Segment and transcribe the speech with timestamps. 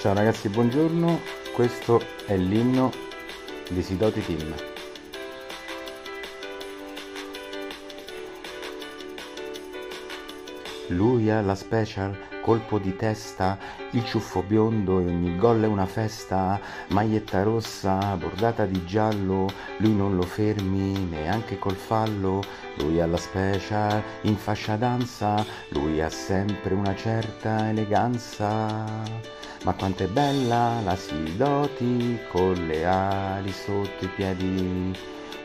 [0.00, 1.20] Ciao ragazzi, buongiorno.
[1.52, 2.90] Questo è l'inno
[3.68, 4.54] di Sidoti Team.
[10.86, 13.58] Lui ha la special, colpo di testa,
[13.90, 16.58] il ciuffo biondo e ogni gol è una festa,
[16.88, 19.48] maglietta rossa, bordata di giallo,
[19.80, 22.42] lui non lo fermi neanche col fallo,
[22.78, 29.39] lui ha la special, in fascia danza, lui ha sempre una certa eleganza.
[29.62, 34.96] Ma quanto è bella la Sidoti con le ali sotto i piedi.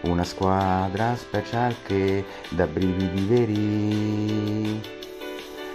[0.04, 4.82] Una squadra special che dà brividi veri.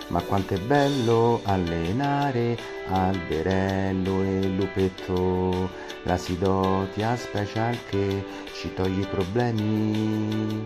[0.09, 2.57] Ma quanto è bello allenare
[2.89, 5.71] Alberello e Lupetto,
[6.05, 10.65] la Sidotia special che ci toglie i problemi.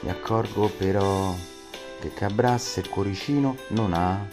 [0.00, 1.34] Mi accorgo però
[2.00, 4.26] che Cabrasse e Cuoricino non ha,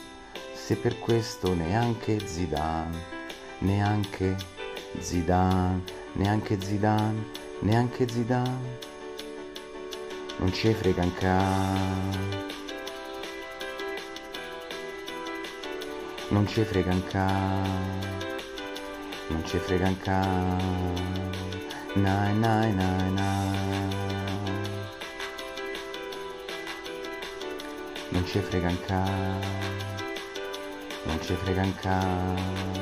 [0.65, 2.97] se per questo neanche Zidane,
[3.59, 4.35] neanche
[4.97, 5.83] Zidane,
[6.13, 7.23] neanche Zidane,
[7.59, 8.79] neanche Zidane.
[10.37, 11.43] Non ci frega un ca.
[16.29, 17.29] Non ci frega un ca.
[19.27, 20.25] Non ci frega un ca.
[21.93, 23.89] Nai nai nai nai.
[28.09, 29.94] Non ci frega un ca.
[31.05, 32.73] Non ci frega un ca.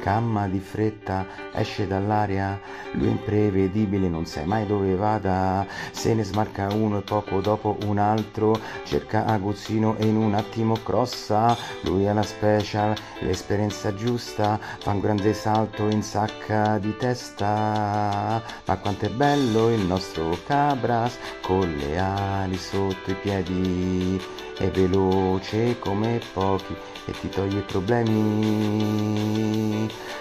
[0.00, 2.58] Camma di fretta, esce dall'aria,
[2.92, 7.76] lui è imprevedibile, non sai mai dove vada, se ne smarca uno e poco dopo
[7.84, 14.58] un altro, cerca aguzzino e in un attimo crossa, lui ha la special, l'esperienza giusta,
[14.78, 21.18] fa un grande salto in sacca di testa, ma quanto è bello il nostro Cabras,
[21.42, 24.22] con le ali sotto i piedi,
[24.58, 26.74] è veloce come pochi
[27.06, 29.08] e ti toglie i problemi.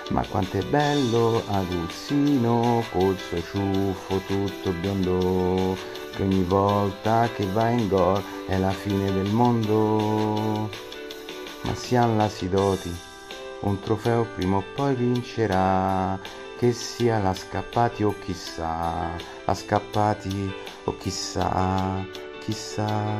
[0.10, 5.76] Ma quanto è bello Aguzzino col suo ciuffo tutto biondo,
[6.16, 10.70] che ogni volta che va in gol è la fine del mondo.
[11.62, 12.96] Ma sia la Sidoti,
[13.62, 16.20] un trofeo prima o poi vincerà,
[16.58, 19.10] che sia la Scappati o chissà,
[19.46, 20.54] la Scappati
[20.86, 22.06] o chissà,
[22.40, 23.20] chissà,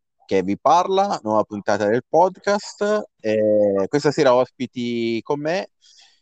[0.31, 3.09] che vi parla, nuova puntata del podcast.
[3.19, 5.71] Eh, questa sera ospiti con me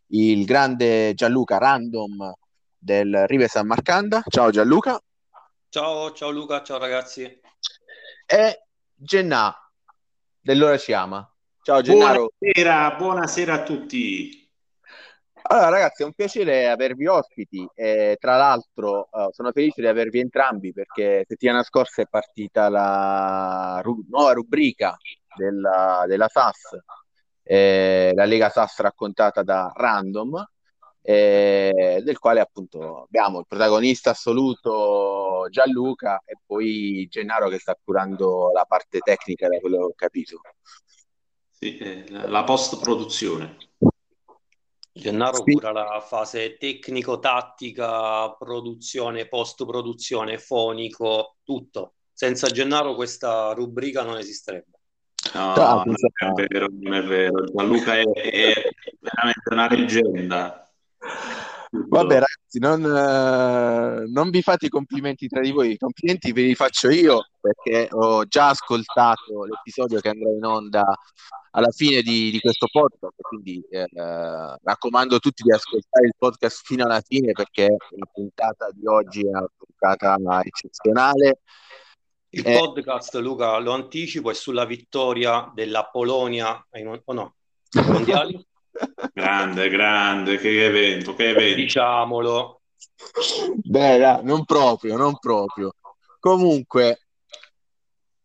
[0.07, 2.33] il grande Gianluca Random
[2.75, 4.23] del Rive San Marcanda.
[4.27, 4.99] Ciao Gianluca.
[5.69, 7.39] Ciao, ciao Luca, ciao ragazzi.
[8.25, 8.65] E
[8.95, 9.55] Gennà
[10.39, 11.31] dell'Ora ci ama.
[11.61, 12.31] Ciao Gennaro.
[12.35, 14.48] Buonasera, buonasera a tutti.
[15.51, 20.19] Allora ragazzi, è un piacere avervi ospiti e tra l'altro uh, sono felice di avervi
[20.19, 24.95] entrambi perché settimana scorsa è partita la ru- nuova rubrica
[25.35, 26.77] della, della SAS,
[27.41, 30.47] eh, la Lega SAS raccontata da Random,
[31.01, 38.51] eh, del quale appunto abbiamo il protagonista assoluto Gianluca e poi Gennaro che sta curando
[38.53, 40.41] la parte tecnica da quello che ho capito.
[41.49, 43.69] Sì, eh, la post-produzione.
[44.99, 45.53] Gennaro sì.
[45.53, 51.93] cura la fase tecnico-tattica, produzione, post-produzione, fonico, tutto.
[52.13, 54.79] Senza Gennaro questa rubrica non esisterebbe.
[55.33, 57.43] No, no non è vero, non è vero.
[57.45, 60.71] Gianluca è, è veramente una leggenda.
[61.72, 66.41] Vabbè, ragazzi, non, eh, non, vi fate i complimenti tra di voi, i complimenti ve
[66.41, 70.84] li faccio io perché ho già ascoltato l'episodio che andrà in onda
[71.52, 76.66] alla fine di, di questo podcast, quindi eh, raccomando a tutti di ascoltare il podcast
[76.66, 81.42] fino alla fine perché la puntata di oggi è una puntata eccezionale.
[82.30, 87.36] Il eh, podcast, Luca, lo anticipo, è sulla vittoria della Polonia in, o no?
[87.86, 88.44] mondiali.
[89.13, 91.55] grande, grande, che evento, che evento.
[91.55, 92.61] Diciamolo.
[93.63, 95.73] Beh, non proprio, non proprio.
[96.19, 96.99] Comunque,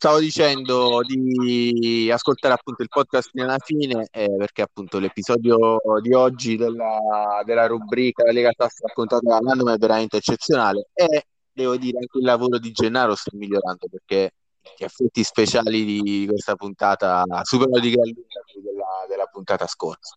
[0.05, 6.57] stavo dicendo di ascoltare appunto il podcast alla fine eh, perché appunto l'episodio di oggi
[6.57, 11.99] della, della rubrica La Lega Tassa raccontata da Nando è veramente eccezionale e devo dire
[11.99, 14.33] anche il lavoro di Gennaro sta migliorando perché
[14.77, 18.74] gli effetti speciali di questa puntata superano di gran lunga
[19.25, 20.17] della, puntata scorsa.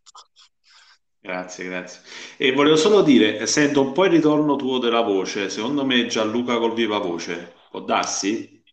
[1.19, 2.01] Grazie, grazie.
[2.37, 6.57] E volevo solo dire, sento un po' il ritorno tuo della voce, secondo me Gianluca
[6.57, 8.63] col viva voce, può darsi?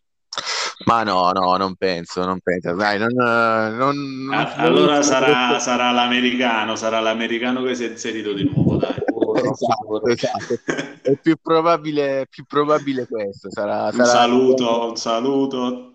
[0.85, 2.73] Ma no, no, non penso, non penso.
[2.75, 3.95] Dai, non, non,
[4.25, 8.95] non allora sarà, sarà, l'americano, sarà l'americano che si è inserito di nuovo, dai.
[9.35, 11.01] esatto, esatto.
[11.01, 13.49] È più probabile, più probabile questo.
[13.49, 15.93] Sarà, un saluto, un saluto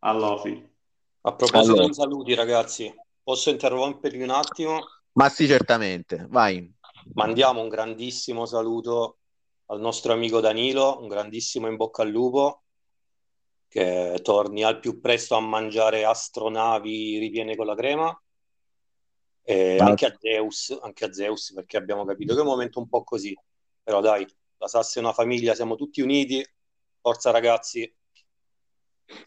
[0.00, 0.70] all'Ofi.
[1.24, 1.86] A proposito allora.
[1.86, 4.80] di saluti, ragazzi, posso interrompervi un attimo?
[5.12, 6.70] Ma sì, certamente, vai.
[7.14, 9.18] Mandiamo un grandissimo saluto
[9.66, 12.62] al nostro amico Danilo, un grandissimo in bocca al lupo
[13.72, 18.22] che torni al più presto a mangiare astronavi ripiene con la crema.
[19.44, 22.88] E anche a Zeus, anche a Zeus, perché abbiamo capito che è un momento un
[22.88, 23.34] po' così.
[23.82, 24.26] Però dai,
[24.58, 26.46] la Sassi è una famiglia, siamo tutti uniti.
[27.00, 27.90] Forza ragazzi.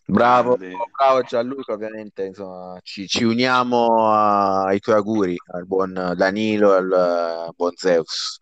[0.08, 6.74] Bravo, bravo Gianluca, ovviamente insomma, ci, ci uniamo a, ai tuoi auguri al buon Danilo
[6.74, 8.40] e al buon Zeus.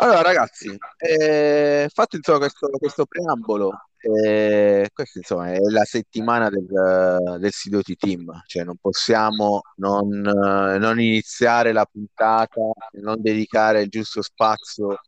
[0.00, 7.38] Allora ragazzi, eh, fatto insomma questo, questo preambolo, eh, questa insomma è la settimana del,
[7.40, 12.60] del Sidoti Team, cioè non possiamo non, non iniziare la puntata
[12.92, 15.00] e non dedicare il giusto spazio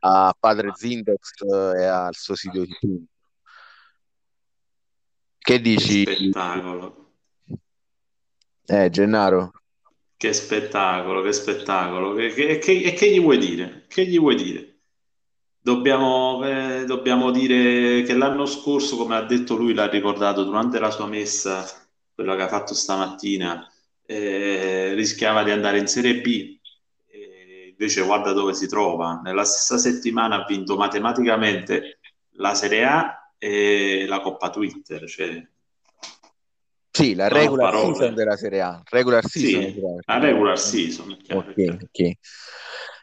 [0.00, 1.42] a Padre Zindex
[1.76, 3.06] e al suo Sidoti Team.
[5.48, 6.04] Che dici?
[6.04, 7.12] Che spettacolo.
[8.66, 9.52] Eh, Gennaro.
[10.14, 12.12] Che spettacolo, che spettacolo.
[12.12, 13.86] Che, che, che, e che gli vuoi dire?
[13.88, 14.80] Che gli vuoi dire?
[15.58, 20.90] Dobbiamo, eh, dobbiamo dire che l'anno scorso, come ha detto lui, l'ha ricordato durante la
[20.90, 21.64] sua messa,
[22.14, 23.66] quella che ha fatto stamattina,
[24.04, 26.58] eh, rischiava di andare in Serie B,
[27.06, 29.22] e invece guarda dove si trova.
[29.24, 32.00] Nella stessa settimana ha vinto matematicamente
[32.32, 35.08] la Serie A e la Coppa Twitter.
[35.08, 35.46] Cioè,
[36.90, 38.82] sì, la regular season della Serie A.
[38.84, 39.62] Regular season.
[39.62, 41.16] Sì, la regular season.
[41.22, 42.12] Chiaro, ok, ok.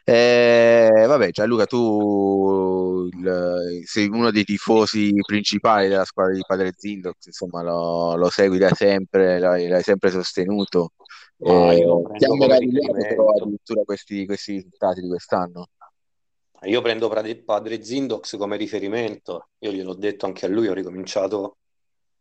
[0.08, 7.26] Eh, vabbè, Gianluca, tu il, sei uno dei tifosi principali della squadra di Padre Zindox,
[7.26, 10.92] insomma, lo, lo segui da sempre, l'hai, l'hai sempre sostenuto.
[11.44, 11.84] Ah, eh,
[12.18, 15.66] ti ha meravigliato però addirittura questi, questi risultati di quest'anno.
[16.62, 21.58] Io prendo Padre Zindox come riferimento, io gliel'ho detto anche a lui, ho ricominciato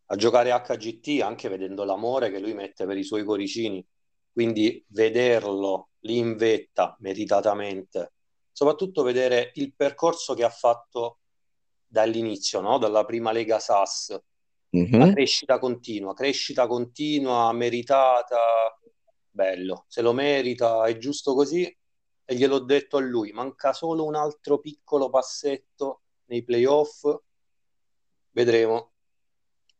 [0.07, 3.83] a giocare HGT anche vedendo l'amore che lui mette per i suoi cuoricini,
[4.31, 8.13] quindi vederlo lì in vetta meritatamente,
[8.51, 11.19] soprattutto vedere il percorso che ha fatto
[11.87, 12.77] dall'inizio, no?
[12.77, 14.19] dalla prima Lega SAS,
[14.75, 14.99] mm-hmm.
[14.99, 18.37] la crescita continua, crescita continua, meritata,
[19.29, 21.73] bello, se lo merita, è giusto così
[22.25, 27.07] e gliel'ho detto a lui, manca solo un altro piccolo passetto nei playoff,
[28.31, 28.91] vedremo.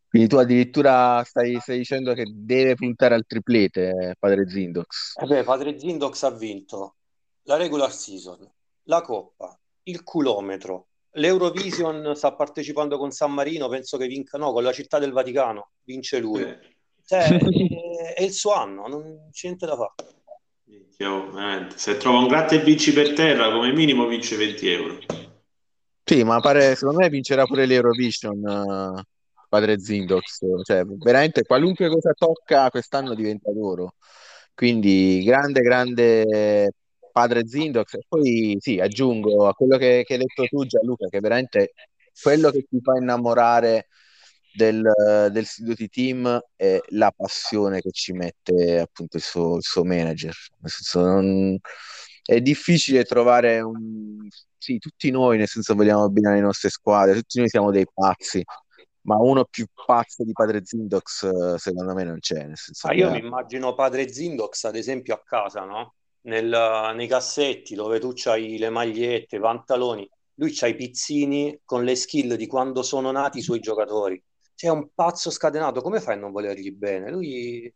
[0.07, 5.18] Quindi tu addirittura stai, stai, dicendo che deve puntare al triplete, eh, padre Zindox.
[5.18, 6.95] Eh beh, padre Zindox ha vinto
[7.44, 8.50] la regular season,
[8.83, 14.63] la Coppa, il chilometro, l'Eurovision sta partecipando con San Marino, penso che vinca, no, con
[14.63, 16.42] la città del Vaticano, vince lui.
[16.42, 16.59] Eh.
[17.06, 19.94] Cioè, è, è, il suo anno, non c'è niente da fare.
[20.97, 21.31] Io,
[21.75, 25.00] se trova un gratta e vinci per terra, come minimo vince 20 euro.
[26.03, 28.38] Sì, ma pare, secondo me vincerà pure l'Eurovision.
[28.38, 29.01] Uh
[29.56, 33.95] padre Zindox, cioè veramente qualunque cosa tocca quest'anno diventa d'oro.
[34.53, 36.71] Quindi grande, grande
[37.11, 37.94] padre Zindox.
[37.94, 41.73] E poi sì, aggiungo a quello che, che hai detto tu Gianluca, che veramente
[42.21, 43.87] quello che ti fa innamorare
[44.56, 44.81] del,
[45.31, 50.33] del Sidoti Team è la passione che ci mette appunto il suo, il suo manager.
[50.59, 51.57] Nel senso, non,
[52.24, 54.28] è difficile trovare un...
[54.57, 58.44] Sì, tutti noi, nel senso, vogliamo abbinare le nostre squadre, tutti noi siamo dei pazzi
[59.06, 62.45] ma uno più pazzo di Padre Zindox secondo me non c'è.
[62.45, 65.94] Nel senso ah, io mi immagino Padre Zindox ad esempio a casa, no?
[66.21, 71.83] Nel, nei cassetti dove tu hai le magliette, i pantaloni, lui c'ha i pizzini con
[71.83, 74.21] le skill di quando sono nati i suoi giocatori.
[74.56, 77.12] C'è un pazzo scatenato, come fai a non volergli bene?
[77.12, 77.71] Lui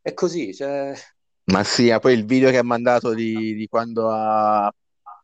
[0.00, 0.94] è così, cioè...
[1.44, 4.72] Ma sì, poi il video che ha mandato di, di quando ha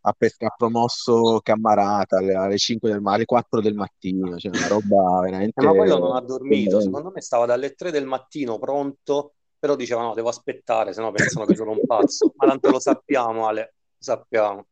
[0.07, 5.21] ha, ha promosso Cammarata alle, alle 5 del alle 4 del mattino, cioè una roba
[5.21, 5.61] veramente...
[5.61, 9.75] Eh, ma quello non ha dormito, secondo me stava dalle 3 del mattino pronto, però
[9.75, 13.61] diceva no, devo aspettare, sennò pensano che sono un pazzo, ma tanto lo sappiamo Ale,
[13.61, 14.67] lo sappiamo.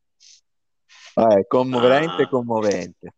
[1.14, 3.14] Ah, è commo- veramente commovente.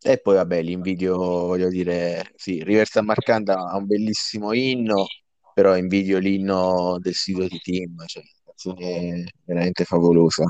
[0.00, 5.06] E poi vabbè, l'invidio, voglio dire, sì, Riversa Marcanda ha un bellissimo inno,
[5.52, 10.44] però invidio l'inno del sito di team, cioè canzone veramente favolosa.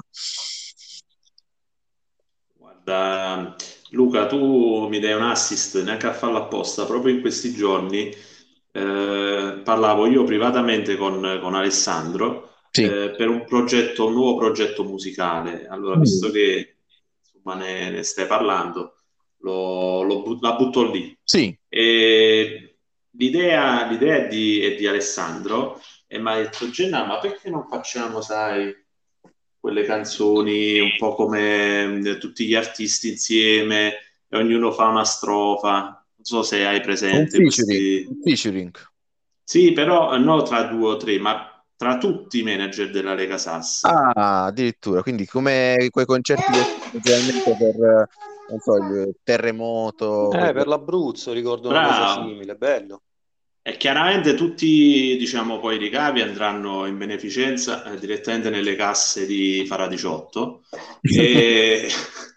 [2.57, 3.57] Guarda,
[3.91, 8.11] Luca, tu mi dai un assist neanche a farlo apposta, proprio in questi giorni.
[8.71, 12.83] Eh, parlavo io privatamente con, con Alessandro Sì.
[12.85, 15.67] eh, per un progetto, un nuovo progetto musicale.
[15.69, 16.01] Allora, Mm.
[16.01, 16.77] visto che
[17.23, 18.95] insomma, ne, ne stai parlando,
[19.41, 21.17] lo, lo la butto lì.
[21.23, 21.57] Sì,
[23.19, 27.67] l'idea, l'idea è di, è di Alessandro e mi ha detto, Genna, ma perché non
[27.69, 28.75] facciamo, sai,
[29.61, 33.95] quelle canzoni un po' come eh, tutti gli artisti insieme
[34.29, 35.83] e ognuno fa una strofa?
[35.83, 38.07] Non so se hai un presente featuring, questi...
[38.09, 38.77] un featuring.
[39.45, 43.39] Sì, però eh, non tra due o tre, ma tra tutti i manager della Lega
[43.39, 43.85] Sass.
[43.85, 46.65] Ah, addirittura, quindi come quei concerti che
[47.01, 48.09] generalmente per, eh,
[48.49, 52.29] non so, il terremoto, Eh, per l'Abruzzo ricordo una cosa Bravo.
[52.29, 53.03] simile, bello.
[53.63, 59.65] E chiaramente tutti, diciamo, poi i ricavi andranno in beneficenza eh, direttamente nelle casse di
[59.67, 60.63] Faradiciotto
[61.03, 61.87] e,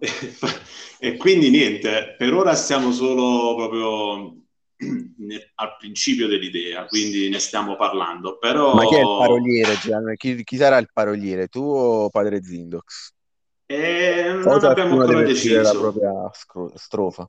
[0.98, 4.36] e quindi niente, per ora stiamo solo proprio
[5.56, 10.16] al principio dell'idea, quindi ne stiamo parlando, però Ma chi è il paroliere, Gianni?
[10.16, 13.12] Chi, chi sarà il paroliere, tu o padre Zindox?
[14.42, 15.78] O non abbiamo ciascuno ancora scrivere la deciso.
[15.78, 16.30] propria
[16.74, 17.28] strofa?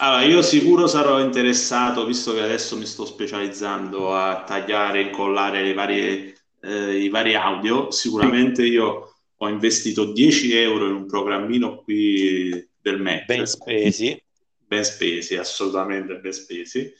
[0.00, 5.62] Allora, io sicuro sarò interessato, visto che adesso mi sto specializzando a tagliare e incollare
[5.62, 7.90] le varie, eh, i vari audio.
[7.90, 14.20] Sicuramente io ho investito 10 euro in un programmino qui del Mac, Ben spesi.
[14.66, 16.92] ben spesi, assolutamente ben spesi,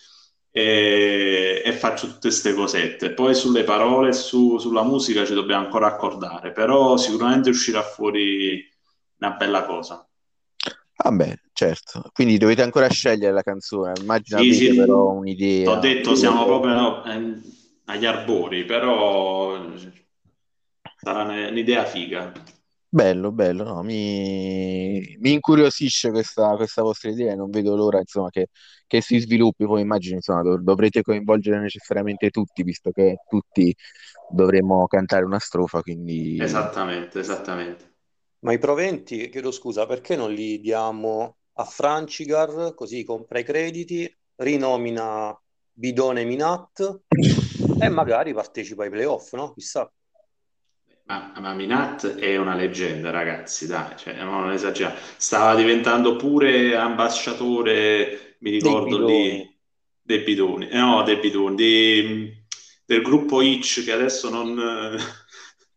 [0.50, 3.12] e, e faccio tutte queste cosette.
[3.12, 8.66] Poi sulle parole e su- sulla musica ci dobbiamo ancora accordare, però sicuramente uscirà fuori
[9.18, 10.06] una bella cosa.
[10.96, 12.10] Vabbè, certo.
[12.12, 13.92] Quindi dovete ancora scegliere la canzone.
[14.00, 14.74] Immagino Sì, sì.
[14.74, 15.70] però un'idea.
[15.70, 17.40] ho detto, siamo proprio no, eh,
[17.84, 19.56] agli arbori, però
[20.96, 22.32] sarà un'idea figa.
[22.90, 28.48] Bello, bello, no, mi, mi incuriosisce questa, questa vostra idea non vedo l'ora, insomma, che,
[28.86, 29.66] che si sviluppi.
[29.66, 33.74] Poi immagino, insomma, dov- dovrete coinvolgere necessariamente tutti, visto che tutti
[34.30, 36.38] dovremo cantare una strofa, quindi...
[36.40, 37.96] Esattamente, esattamente.
[38.40, 44.12] Ma i proventi, chiedo scusa, perché non li diamo a Francigar, così compra i crediti,
[44.36, 45.36] rinomina
[45.72, 47.00] Bidone Minat
[47.80, 49.52] e magari partecipa ai playoff, no?
[49.54, 49.90] Chissà.
[51.04, 54.98] Ma, ma Minat è una leggenda, ragazzi, dai, cioè, non esageriamo.
[55.16, 59.58] Stava diventando pure ambasciatore, mi Dei ricordo lì, bidoni.
[60.02, 62.46] dei bidoni, eh, no, dei bidoni, di-
[62.84, 64.54] del gruppo Itch, che adesso non,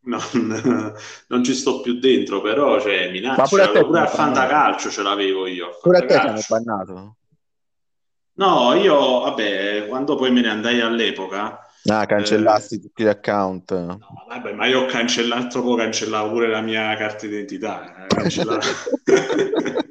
[0.04, 0.94] non,
[1.28, 4.16] non ci sto più dentro, però, cioè, Minat Ma pure a te pure bannato.
[4.16, 7.16] Fantacalcio ce l'avevo io, Pure a te hanno bannato?
[8.34, 13.72] No, io, vabbè, quando poi me ne andai all'epoca, Ah, eh, cancellasti tutti gli account.
[13.74, 18.08] no, vabbè, ma io ho cancellato, troppo cancellavo pure la mia carta d'identità, eh.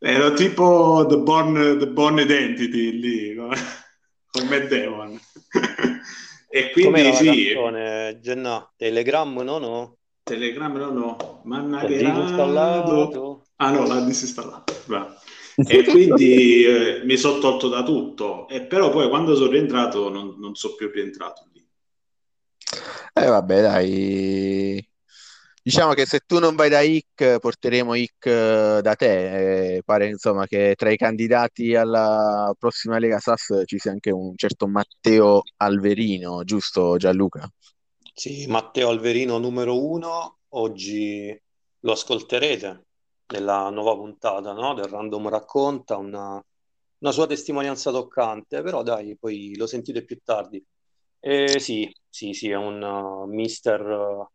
[0.00, 3.48] Ero tipo The Born, The Born Identity lì, no?
[4.30, 5.18] con Matt Damon.
[6.50, 8.72] E quindi Com'era sì, canzone, Genna?
[8.76, 9.96] Telegram, no, no?
[10.22, 13.44] Telegram no, no, disinstallato.
[13.56, 14.74] Ah no, l'ha disinstallato.
[14.86, 15.16] Bravo.
[15.66, 20.36] E quindi eh, mi sono tolto da tutto, e però poi quando sono rientrato non,
[20.38, 21.66] non sono più rientrato lì.
[23.12, 24.87] Eh vabbè, dai.
[25.68, 29.74] Diciamo che se tu non vai da IC, porteremo IC eh, da te.
[29.74, 34.34] Eh, pare insomma che tra i candidati alla prossima Lega Sass ci sia anche un
[34.34, 37.46] certo Matteo Alverino, giusto Gianluca?
[38.14, 41.38] Sì, Matteo Alverino numero uno, oggi
[41.80, 42.86] lo ascolterete
[43.34, 44.72] nella nuova puntata, no?
[44.72, 46.42] Del Random Racconta, una,
[47.00, 50.64] una sua testimonianza toccante, però dai, poi lo sentite più tardi.
[51.20, 54.26] E sì, sì, sì, è un uh, mister uh,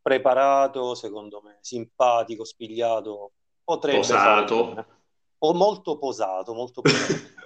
[0.00, 3.32] preparato, secondo me, simpatico, spigliato,
[3.64, 4.66] potrebbe fare Posato.
[4.66, 4.86] bene.
[5.42, 7.12] O molto posato, molto posato.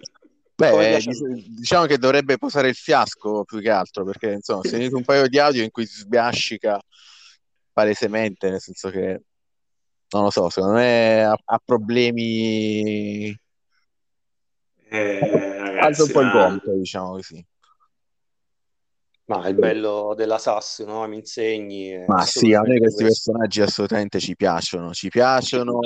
[0.57, 1.01] Beh, eh,
[1.49, 5.27] diciamo che dovrebbe posare il fiasco più che altro, perché insomma, ho sentito un paio
[5.27, 6.81] di audio in cui si sbiascica
[7.73, 9.23] palesemente, nel senso che
[10.11, 13.37] non lo so, secondo me ha, ha problemi.
[14.89, 15.19] Eh,
[15.81, 17.45] Alza un ragazzi, po' il gomito, diciamo così.
[19.27, 21.07] Ma il bello della SAS, no?
[21.07, 23.05] Mi insegni, è Ma sì, a noi questi questo.
[23.05, 25.81] personaggi assolutamente ci piacciono, ci piacciono,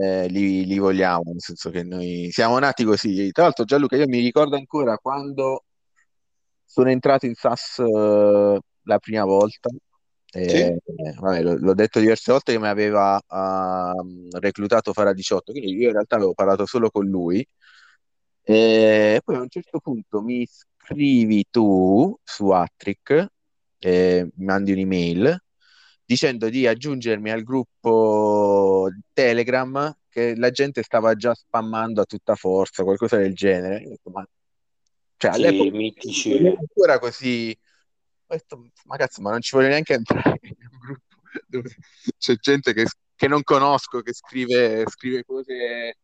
[0.00, 3.32] eh, li, li vogliamo, nel senso che noi siamo nati così.
[3.32, 5.64] Tra l'altro, Gianluca, io mi ricordo ancora quando
[6.64, 9.68] sono entrato in SAS eh, la prima volta,
[10.46, 10.66] Sì?
[10.66, 10.76] eh,
[11.20, 15.86] vabbè, l- l'ho detto diverse volte che mi aveva ehm, reclutato Fara 18, quindi io
[15.88, 17.46] in realtà avevo parlato solo con lui.
[18.48, 20.46] E poi a un certo punto mi
[20.86, 23.26] scrivi tu su Attrick,
[23.78, 25.42] eh, mi mandi un'email
[26.04, 32.84] dicendo di aggiungermi al gruppo Telegram che la gente stava già spammando a tutta forza,
[32.84, 33.98] qualcosa del genere.
[34.04, 34.26] Ma
[35.16, 36.46] Cioè, Sì, all'epoca mitici.
[36.46, 37.56] ancora così.
[38.28, 41.16] Detto, ma cazzo, ma non ci voglio neanche entrare in un gruppo
[41.46, 41.76] dove
[42.16, 45.98] c'è gente che, che non conosco, che scrive, scrive cose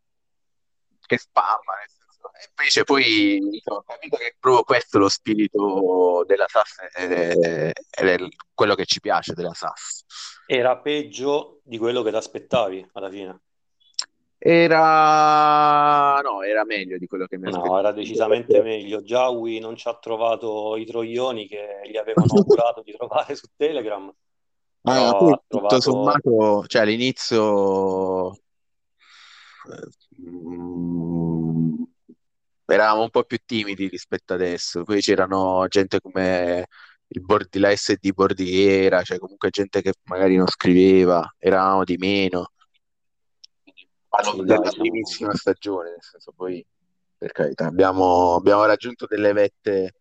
[1.06, 1.88] che spamma, nel
[2.56, 8.08] invece poi ho capito che è proprio questo lo spirito della SAS ed è, ed
[8.08, 8.18] è
[8.54, 10.04] quello che ci piace della SAS.
[10.46, 13.40] Era peggio di quello che ti aspettavi alla fine.
[14.38, 16.18] Era...
[16.20, 17.78] no, era meglio di quello che mi No, aspettavo.
[17.78, 19.02] era decisamente meglio.
[19.02, 24.12] Giaui non ci ha trovato i troioni che gli avevano augurato di trovare su Telegram,
[24.84, 25.80] Ah, però poi ha tutto trovato...
[25.80, 28.38] sommato, cioè all'inizio eh,
[30.28, 31.51] mm,
[32.72, 36.66] eravamo un po' più timidi rispetto adesso, poi c'erano gente come
[37.08, 42.52] il Bordi, la SD Bordiera, cioè comunque gente che magari non scriveva, eravamo di meno.
[44.08, 46.64] Parlo Sì, della primissima stagione, nel senso poi,
[47.16, 49.94] per carità, abbiamo, abbiamo raggiunto delle vette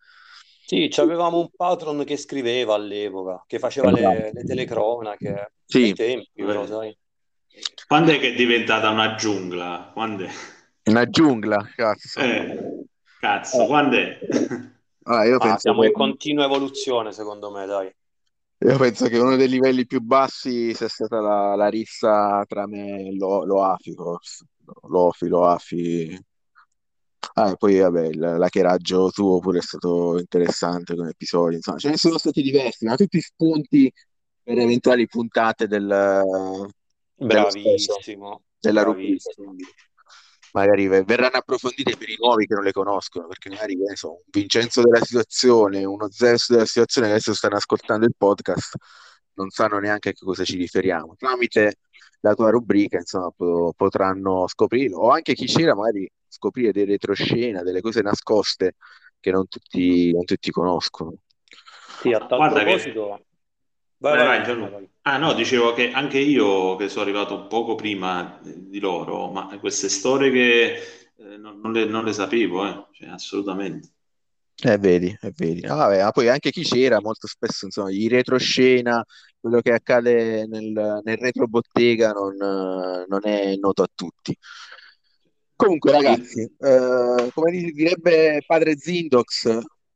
[0.66, 5.54] Sì, avevamo un patron che scriveva all'epoca, che faceva le, le telecronache.
[5.66, 6.68] Sì, tempi, però, Eh.
[6.68, 6.98] sai.
[7.88, 9.92] Quando è che è diventata una giungla?
[9.94, 10.30] Quando è?
[10.86, 12.20] Una giungla, cazzo.
[12.20, 12.86] Eh,
[13.20, 14.20] cazzo, quando è?
[15.04, 15.88] Allora, io Ma penso siamo che...
[15.88, 17.94] in continua evoluzione, secondo me, dai.
[18.64, 23.08] Io penso che uno dei livelli più bassi sia stata la, la rissa tra me
[23.08, 24.46] e Lo, Loafi, forse.
[24.84, 26.26] Lofi, Loafi.
[27.34, 31.56] Ah, e poi vabbè, il l'hackeraggio tuo pure è stato interessante come episodio.
[31.56, 33.92] Insomma, ce ne sono stati diversi, ma tutti spunti
[34.44, 36.24] per eventuali puntate del,
[37.16, 39.32] Bravissimo, della rubrica.
[40.54, 43.96] Magari ve- verranno approfondite per i nuovi che non le conoscono, perché magari che ne
[43.96, 48.76] so, un Vincenzo della situazione, uno Zeus della situazione che adesso stanno ascoltando il podcast,
[49.34, 51.16] non sanno neanche a che cosa ci riferiamo.
[51.18, 51.76] Tramite
[52.22, 57.64] la tua rubrica, insomma, po- potranno scoprirlo, o anche chi c'era, magari scoprire dei retroscena,
[57.64, 58.76] delle cose nascoste
[59.20, 61.16] che non tutti, non tutti conoscono.
[62.02, 62.66] Sì, a tal Guarda che...
[62.66, 63.26] proposito...
[64.02, 64.72] Vai, Vai, vai, vai, Gianluca.
[64.72, 64.90] vai.
[65.04, 69.90] Ah no, dicevo che anche io che sono arrivato poco prima di loro, ma queste
[69.90, 70.74] storie che
[71.18, 73.90] eh, non, non le, non le sapevo, eh, cioè, assolutamente.
[74.64, 75.66] Eh, vedi, eh, vedi.
[75.66, 79.04] Ah, vabbè, ma poi anche chi c'era, molto spesso, insomma, i retroscena,
[79.40, 84.36] quello che accade nel, nel retrobottega non, non è noto a tutti.
[85.56, 89.46] Comunque, ragazzi, eh, come di- direbbe padre Zindox,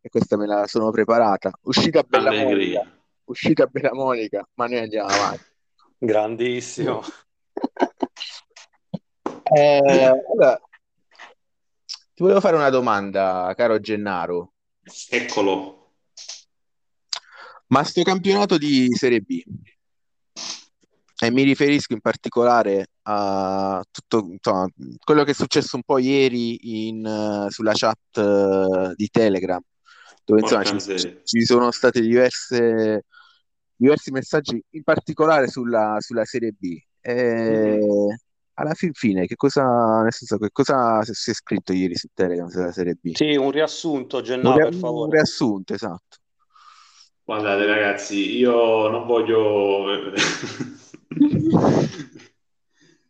[0.01, 2.94] e questa me la sono preparata, uscita Bella Monica, Allegria.
[3.25, 5.45] Uscita Bella Monica, ma noi andiamo avanti.
[5.97, 7.01] Grandissimo.
[9.47, 10.59] Eh, allora,
[12.15, 14.53] ti volevo fare una domanda, caro Gennaro.
[15.07, 15.91] Eccolo.
[17.67, 19.43] Ma sto campionato di Serie B,
[21.17, 24.67] e mi riferisco in particolare a tutto, insomma,
[25.03, 29.61] quello che è successo un po' ieri in, eh, sulla chat eh, di Telegram,
[30.25, 33.05] dove insomma ci, ci sono state diverse,
[33.75, 36.77] diversi messaggi, in particolare sulla, sulla Serie B.
[37.01, 38.15] E Mhm.
[38.53, 42.47] alla fin fine, che cosa, nel senso, che cosa si è scritto ieri su Telegram
[42.49, 43.11] sulla Serie B?
[43.11, 45.09] Sì, un riassunto, Un, Gennà, ria- per un favore.
[45.09, 46.17] riassunto, esatto.
[47.25, 50.11] Guardate ragazzi, io non voglio...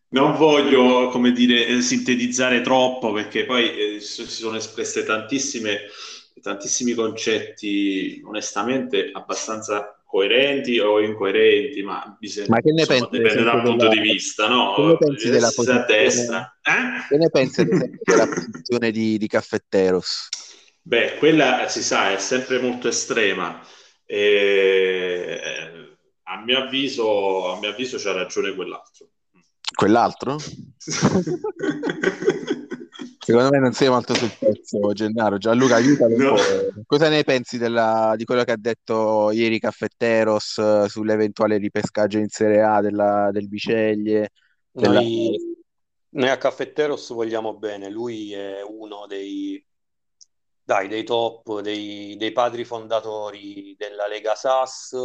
[0.09, 5.79] Non voglio, come dire, sintetizzare troppo perché poi eh, si si sono espresse tantissime,
[6.41, 13.43] tantissimi concetti, onestamente, abbastanza coerenti o incoerenti, ma bisogna, Ma che ne insomma, pensi, dipende
[13.43, 14.97] dal punto della, di vista, che ne no?
[14.97, 16.57] pensi della Diversi a posizione.
[16.61, 17.07] Eh?
[17.09, 20.29] che ne pensi, della posizione di, di Caffetteros?
[20.81, 23.59] Beh, quella si sa, è sempre molto estrema.
[24.05, 29.09] E, eh, a mio avviso, a mio avviso c'ha ragione quell'altro.
[29.75, 30.37] Quell'altro?
[33.25, 35.39] Secondo me non sei molto sul pezzo, Gennaro.
[35.39, 36.35] Gianluca, aiutami un No.
[36.35, 36.83] po'.
[36.85, 42.27] Cosa ne pensi della- di quello che ha detto ieri Caffetteros eh, sull'eventuale ripescaggio in
[42.29, 44.29] Serie A della- del Biceglie?
[44.69, 45.01] Della...
[45.01, 45.57] Noi,
[46.09, 49.65] noi a Caffetteros vogliamo bene, lui è uno dei,
[50.63, 54.95] dai, dei top, dei, dei padri fondatori della Lega SAS.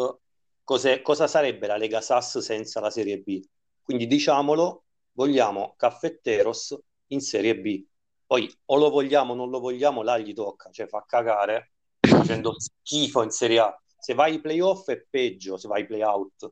[0.62, 3.40] Cos'è- cosa sarebbe la Lega SAS senza la Serie B?
[3.80, 6.78] Quindi diciamolo, vogliamo Caffetteros
[7.12, 7.83] in Serie B.
[8.30, 12.54] Poi o lo vogliamo o non lo vogliamo, là gli tocca, cioè fa cagare facendo
[12.56, 13.82] schifo in Serie A.
[13.98, 16.48] Se vai ai playoff è peggio, se vai ai playout,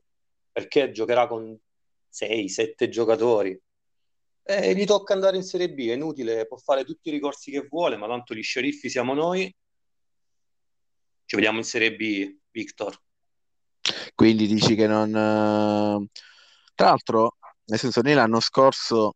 [0.51, 1.57] perché giocherà con
[2.11, 3.57] 6-7 giocatori.
[4.43, 7.65] E gli tocca andare in Serie B, è inutile, può fare tutti i ricorsi che
[7.69, 9.45] vuole, ma tanto gli sceriffi siamo noi.
[11.23, 12.93] Ci vediamo in Serie B, Victor.
[14.15, 15.15] Quindi dici che non...
[15.15, 16.09] eh,
[16.75, 17.37] Tra l'altro,
[17.67, 19.13] nel senso, noi l'anno scorso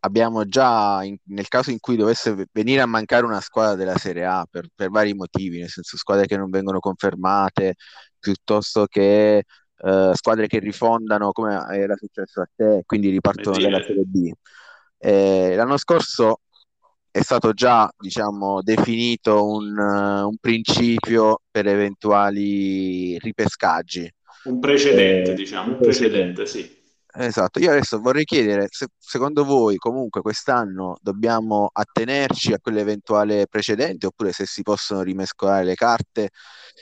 [0.00, 4.24] abbiamo già, in, nel caso in cui dovesse venire a mancare una squadra della Serie
[4.24, 7.74] A per, per vari motivi, nel senso squadre che non vengono confermate,
[8.18, 9.44] piuttosto che
[9.78, 14.30] uh, squadre che rifondano come era successo a te, quindi ripartono dalla Serie B.
[14.98, 16.40] Eh, l'anno scorso
[17.10, 24.10] è stato già diciamo, definito un, uh, un, principio per eventuali ripescaggi.
[24.44, 26.78] Un precedente, eh, diciamo, un precedente, sì.
[27.12, 34.06] Esatto, io adesso vorrei chiedere, se, secondo voi comunque quest'anno dobbiamo attenerci a quell'eventuale precedente
[34.06, 36.30] oppure se si possono rimescolare le carte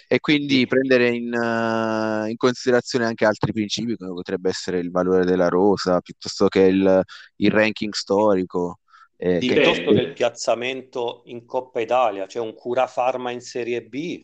[0.06, 5.24] e quindi prendere in, uh, in considerazione anche altri principi come potrebbe essere il valore
[5.24, 7.02] della rosa piuttosto che il,
[7.36, 8.80] il ranking storico.
[9.16, 14.22] Eh, piuttosto che il piazzamento in Coppa Italia, cioè un Cura Pharma in Serie B,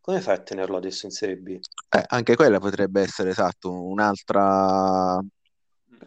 [0.00, 1.58] come fai a tenerlo adesso in Serie B?
[1.90, 5.20] Eh, anche quella potrebbe essere esatto, un'altra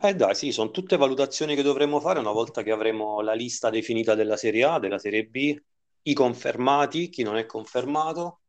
[0.09, 3.69] eh dai, sì, sono tutte valutazioni che dovremmo fare una volta che avremo la lista
[3.69, 5.55] definita della Serie A, della Serie B,
[6.03, 8.41] i confermati, chi non è confermato.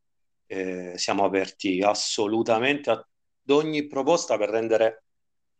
[0.46, 3.04] Eh, siamo aperti assolutamente ad
[3.48, 5.04] ogni proposta per rendere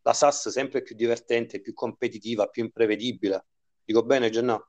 [0.02, 3.46] la SAS sempre più divertente, più competitiva, più imprevedibile.
[3.84, 4.60] Dico bene, Gennà?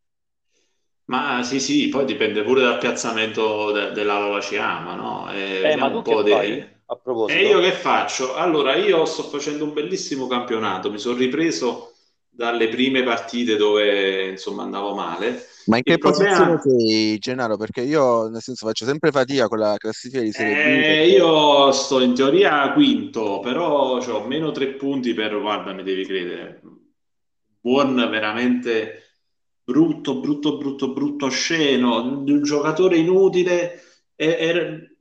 [1.05, 5.31] Ma sì, sì, poi dipende pure dal piazzamento de- della Lola Ciama, no?
[5.31, 6.67] E eh, ma tu un po' che fai?
[6.87, 7.39] A proposito.
[7.39, 8.35] E io che faccio?
[8.35, 11.93] Allora, io sto facendo un bellissimo campionato, mi sono ripreso
[12.27, 15.47] dalle prime partite dove insomma andavo male.
[15.67, 17.57] Ma in che posizione sei, Gennaro?
[17.57, 20.85] Perché io nel senso faccio sempre fatica con la classifica di Serie eh, B.
[20.85, 21.01] Perché...
[21.15, 26.61] Io sto in teoria quinto, però ho meno tre punti per, guarda, mi devi credere,
[27.61, 29.04] buon veramente
[29.65, 33.81] brutto, brutto, brutto, brutto sceno, un giocatore inutile.
[34.15, 34.95] E, e,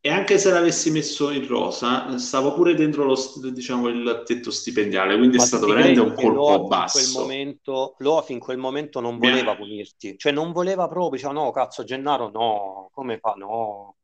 [0.00, 3.16] e anche se l'avessi messo in rosa, stavo pure dentro lo,
[3.52, 6.98] diciamo, il tetto stipendiale, quindi Ma è stato veramente un colpo basso.
[6.98, 9.56] In quel momento, Loaf in quel momento non voleva yeah.
[9.56, 13.96] punirti, cioè non voleva proprio, diceva no, cazzo, Gennaro no, come fa, no,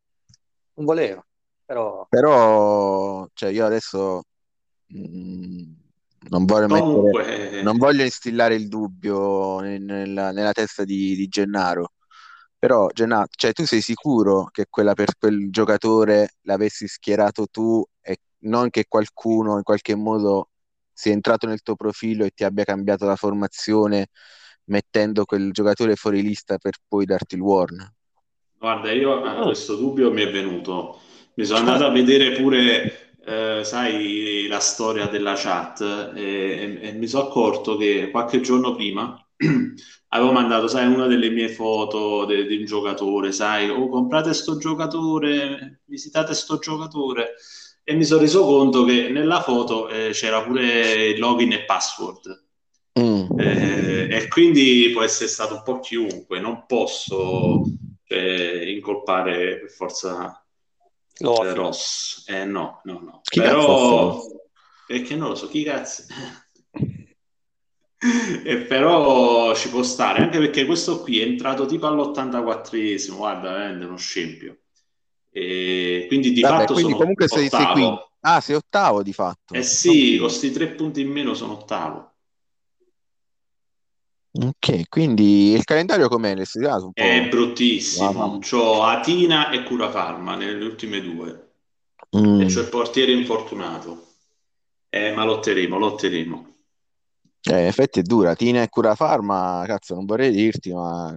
[0.74, 1.24] non voleva.
[1.64, 4.24] Però, Però cioè io adesso
[4.86, 5.72] mh, mm,
[6.28, 7.24] non, voglio Comunque...
[7.24, 11.92] mettere, non voglio instillare il dubbio nella, nella testa di, di Gennaro
[12.64, 18.20] però, Genà, cioè, tu sei sicuro che quella per quel giocatore l'avessi schierato tu e
[18.44, 20.48] non che qualcuno in qualche modo
[20.90, 24.06] sia entrato nel tuo profilo e ti abbia cambiato la formazione
[24.68, 27.86] mettendo quel giocatore fuori lista per poi darti il warn?
[28.56, 31.00] Guarda, io a questo dubbio mi è venuto.
[31.34, 35.80] Mi sono andato a vedere pure, eh, sai, la storia della chat
[36.14, 39.18] e, e, e mi sono accorto che qualche giorno prima
[40.08, 44.56] avevo mandato, sai, una delle mie foto de- di un giocatore, sai, oh, comprate sto
[44.58, 47.34] giocatore, visitate sto giocatore,
[47.82, 52.42] e mi sono reso conto che nella foto eh, c'era pure login e password.
[52.98, 53.38] Mm.
[53.38, 57.62] Eh, e quindi può essere stato un po' chiunque, non posso
[58.04, 60.43] cioè, incolpare per forza
[61.16, 62.24] eh, Ross.
[62.26, 63.20] Eh, no, no, no.
[63.22, 64.20] Chi Però,
[64.86, 66.04] perché non lo so, chi cazzo...
[68.44, 73.86] e però ci può stare anche perché questo qui è entrato tipo all'84esimo guarda veramente
[73.86, 74.58] uno scempio.
[75.30, 77.88] E quindi di Vabbè, fatto quindi comunque sei, sei qui
[78.20, 79.54] ah sei ottavo di fatto.
[79.54, 82.13] Eh sì con questi tre punti in meno sono ottavo
[84.36, 86.34] ok quindi il calendario com'è?
[86.92, 91.50] è bruttissimo c'ho Atina e Cura Farma nelle ultime due
[92.16, 92.40] mm.
[92.40, 94.06] e c'ho il portiere infortunato
[94.88, 96.54] eh, ma lotteremo lotteremo
[97.46, 98.34] eh, in effetti è dura.
[98.34, 101.12] Tina e Cura Farma, cazzo, non vorrei dirti, ma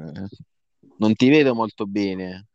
[0.98, 2.48] non ti vedo molto bene.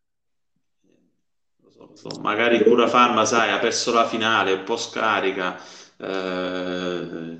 [2.20, 5.58] Magari Cura Farma, sai, ha perso la finale, un po' scarica,
[5.96, 7.38] eh,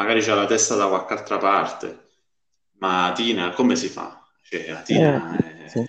[0.00, 2.08] magari c'ha la testa da qualche altra parte.
[2.78, 4.26] Ma Tina, come si fa?
[4.42, 5.84] Cioè, la Tina eh, sì.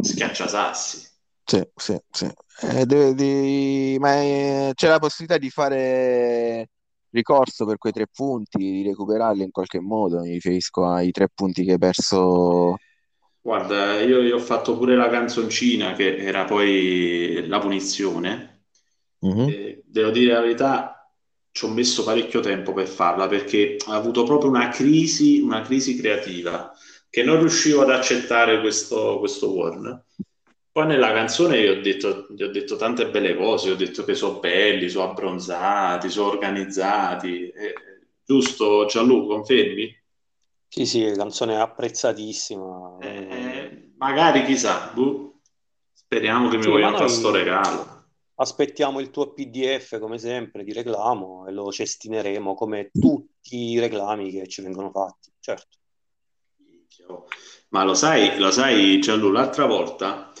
[0.00, 1.06] schiaccia sassi.
[1.44, 2.30] Sì, sì, sì.
[2.62, 3.96] Eh, deve, di...
[4.00, 4.70] Ma è...
[4.74, 6.70] c'è la possibilità di fare
[7.10, 10.20] ricorso per quei tre punti, di recuperarli in qualche modo.
[10.20, 12.76] Mi riferisco ai tre punti che hai perso.
[13.40, 18.48] Guarda, io, io ho fatto pure la canzoncina che era poi la punizione.
[19.24, 19.78] Mm-hmm.
[19.84, 20.91] devo dire la verità,
[21.52, 25.96] ci ho messo parecchio tempo per farla perché ha avuto proprio una crisi, una crisi
[25.96, 26.72] creativa
[27.10, 30.04] che non riuscivo ad accettare questo, questo Warn.
[30.72, 34.14] Poi nella canzone gli ho detto, gli ho detto tante belle cose, ho detto che
[34.14, 37.48] sono belli, sono abbronzati, sono organizzati.
[37.50, 37.74] Eh,
[38.24, 39.94] giusto Gianluca, confermi?
[40.68, 42.96] Sì, sì, la canzone è apprezzatissima.
[43.02, 45.38] Eh, magari chissà, buh.
[45.92, 48.01] speriamo che mi sì, vogliano fare sto regalo.
[48.36, 54.30] Aspettiamo il tuo PDF come sempre di reclamo e lo cestineremo come tutti i reclami
[54.30, 55.76] che ci vengono fatti, certo.
[57.68, 60.32] Ma lo sai, lo sai, Gianlu, l'altra volta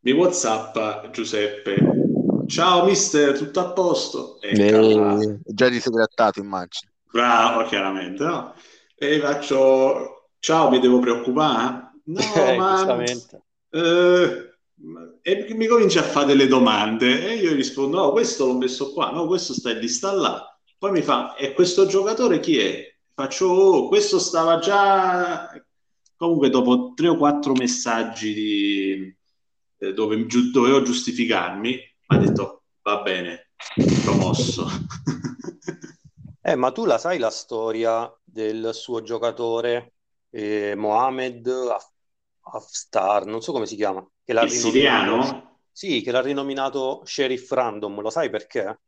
[0.00, 1.76] mi WhatsApp Giuseppe.
[2.46, 4.38] Ciao mister, tutto a posto?
[4.40, 6.92] E eh, già disegrattato, immagino.
[7.10, 8.54] Bravo, chiaramente, no?
[8.96, 11.82] E faccio, ciao, mi devo preoccupare?
[12.06, 13.02] No, eh, ma...
[13.70, 14.53] Eh,
[15.22, 19.10] e mi comincia a fare delle domande e io rispondo, no, questo l'ho messo qua,
[19.10, 20.58] no, questo sta in lista là.
[20.76, 22.94] Poi mi fa, e questo giocatore chi è?
[23.14, 25.48] Faccio, oh, questo stava già...
[26.16, 29.16] Comunque dopo tre o quattro messaggi di...
[29.78, 33.50] eh, dove giu- dovevo giustificarmi, mi ha detto, va bene,
[34.02, 34.66] promosso.
[36.42, 39.94] eh, ma tu la sai la storia del suo giocatore
[40.30, 41.48] eh, Mohamed
[42.44, 44.06] Haftar, non so come si chiama.
[44.22, 45.60] Che l'ha Il siriano?
[45.70, 48.80] Sì, che l'ha rinominato Sheriff Random, lo sai perché?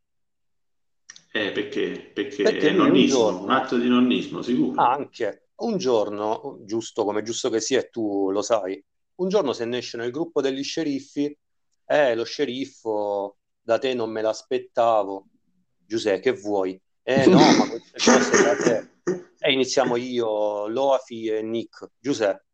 [1.31, 2.11] Eh, perché?
[2.13, 4.81] Perché, perché è nonnismo, un, giorno, un atto di nonnismo, sicuro.
[4.81, 8.81] Anche, un giorno, giusto come giusto che sia, tu lo sai,
[9.15, 11.37] un giorno se ne esce nel gruppo degli sceriffi,
[11.85, 15.27] eh, lo sceriffo, da te non me l'aspettavo,
[15.85, 16.79] Giuseppe, che vuoi?
[17.03, 18.89] Eh no, ma queste cose da te.
[19.39, 21.91] E iniziamo io, Loafi e Nick.
[21.99, 22.46] Giuseppe,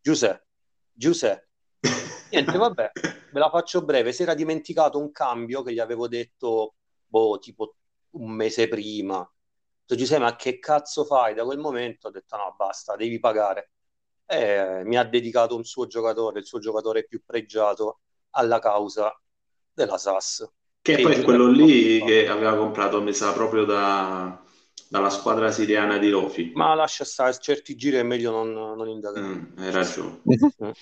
[0.00, 0.46] Giuseppe,
[0.92, 1.48] Giuseppe.
[2.30, 4.12] Niente, vabbè, ve la faccio breve.
[4.12, 6.74] Si era dimenticato un cambio che gli avevo detto,
[7.06, 7.74] boh, tipo
[8.10, 9.28] un mese prima.
[9.84, 11.34] Giuseppe, ma che cazzo fai?
[11.34, 13.72] Da quel momento ho detto, no, basta, devi pagare.
[14.24, 19.12] E mi ha dedicato un suo giocatore, il suo giocatore più pregiato, alla causa
[19.72, 20.48] della SAS.
[20.80, 24.40] Che e poi è quello lì che aveva comprato, mi sa, proprio da
[24.88, 26.52] dalla squadra siriana di Rofi.
[26.54, 29.26] Ma lascia stare, certi giri è meglio non, non indagare.
[29.26, 30.20] Mm, hai ragione.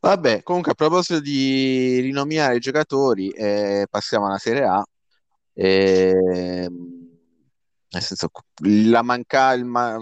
[0.00, 4.84] Vabbè, comunque a proposito di rinominare i giocatori, eh, passiamo alla Serie A.
[5.54, 6.68] Eh,
[7.94, 8.28] nel senso,
[8.62, 9.96] la, manca, ma,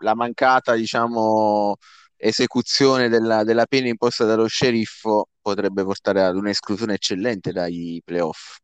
[0.00, 1.76] la mancata, diciamo,
[2.16, 8.58] esecuzione della, della pena imposta dallo sceriffo potrebbe portare ad un'esclusione eccellente dai playoff.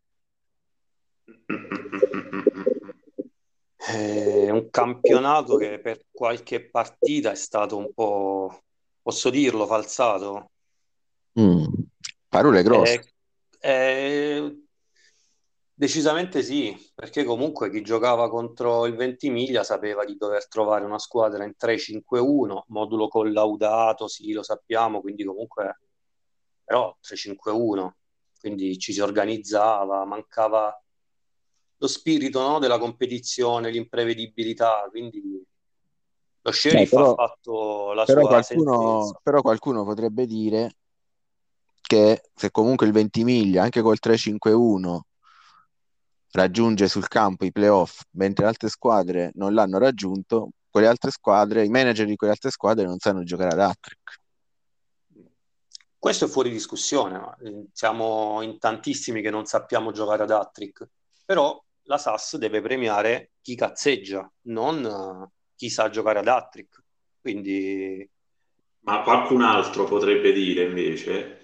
[3.84, 8.62] È un campionato che per qualche partita è stato un po',
[9.02, 10.50] posso dirlo, falsato.
[11.40, 11.64] Mm,
[12.28, 13.14] parole grosse.
[13.58, 14.52] È, è...
[15.74, 21.44] Decisamente sì, perché comunque chi giocava contro il Ventimiglia sapeva di dover trovare una squadra
[21.44, 25.80] in 3-5-1, modulo collaudato, sì, lo sappiamo, quindi comunque
[26.62, 27.90] però 3-5-1,
[28.38, 30.81] quindi ci si organizzava, mancava
[31.82, 35.44] lo spirito no, della competizione, l'imprevedibilità, quindi
[36.40, 40.76] lo sheriff eh, però, ha fatto la però sua qualcuno, però qualcuno potrebbe dire
[41.80, 45.00] che se comunque il Ventimiglia, anche col 3-5-1,
[46.30, 51.68] raggiunge sul campo i playoff, mentre altre squadre non l'hanno raggiunto, quelle altre squadre, i
[51.68, 54.20] manager di quelle altre squadre non sanno giocare ad hat-trick.
[55.98, 57.36] Questo è fuori discussione,
[57.72, 60.88] siamo in tantissimi che non sappiamo giocare ad hat-trick,
[61.24, 61.62] però
[61.92, 66.82] la SAS deve premiare chi cazzeggia, non uh, chi sa giocare ad hat-trick.
[67.20, 68.08] Quindi...
[68.80, 71.38] Ma qualcun altro potrebbe dire invece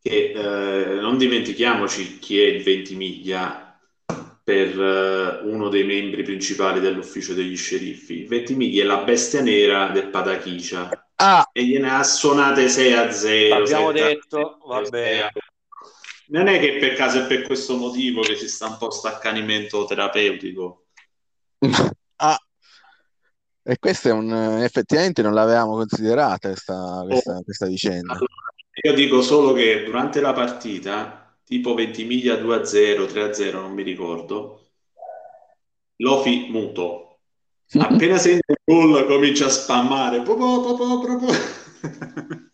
[0.00, 3.80] che eh, non dimentichiamoci chi è il Ventimiglia
[4.44, 8.20] per eh, uno dei membri principali dell'ufficio degli sceriffi.
[8.20, 11.48] Il Ventimiglia è la bestia nera del Patachicia ah.
[11.50, 13.54] e gliene ha suonate 6 a 0.
[13.56, 15.30] Abbiamo detto, va bene
[16.28, 19.84] non è che per caso è per questo motivo che si sta un po' staccanimento
[19.84, 20.86] terapeutico.
[22.16, 22.38] ah,
[23.62, 24.30] e questo è un
[24.62, 27.42] effettivamente non l'avevamo considerata questa, questa, oh.
[27.42, 28.12] questa vicenda.
[28.12, 28.28] Allora,
[28.82, 34.64] io dico solo che durante la partita, tipo 20 miglia 2-0, 3-0, non mi ricordo,
[35.96, 37.20] Lofi muto.
[37.78, 40.22] Appena sente il gol comincia a spammare.
[40.22, 41.00] Po, po, po,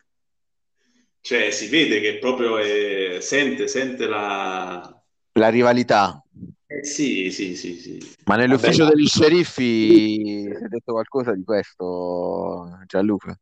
[1.30, 3.18] cioè, si vede che proprio è...
[3.20, 5.00] sente, sente la...
[5.34, 6.20] La rivalità.
[6.66, 8.16] Eh, sì, sì, sì, sì.
[8.24, 13.38] Ma nell'ufficio Vabbè, degli sceriffi si è detto qualcosa di questo, Gianluca?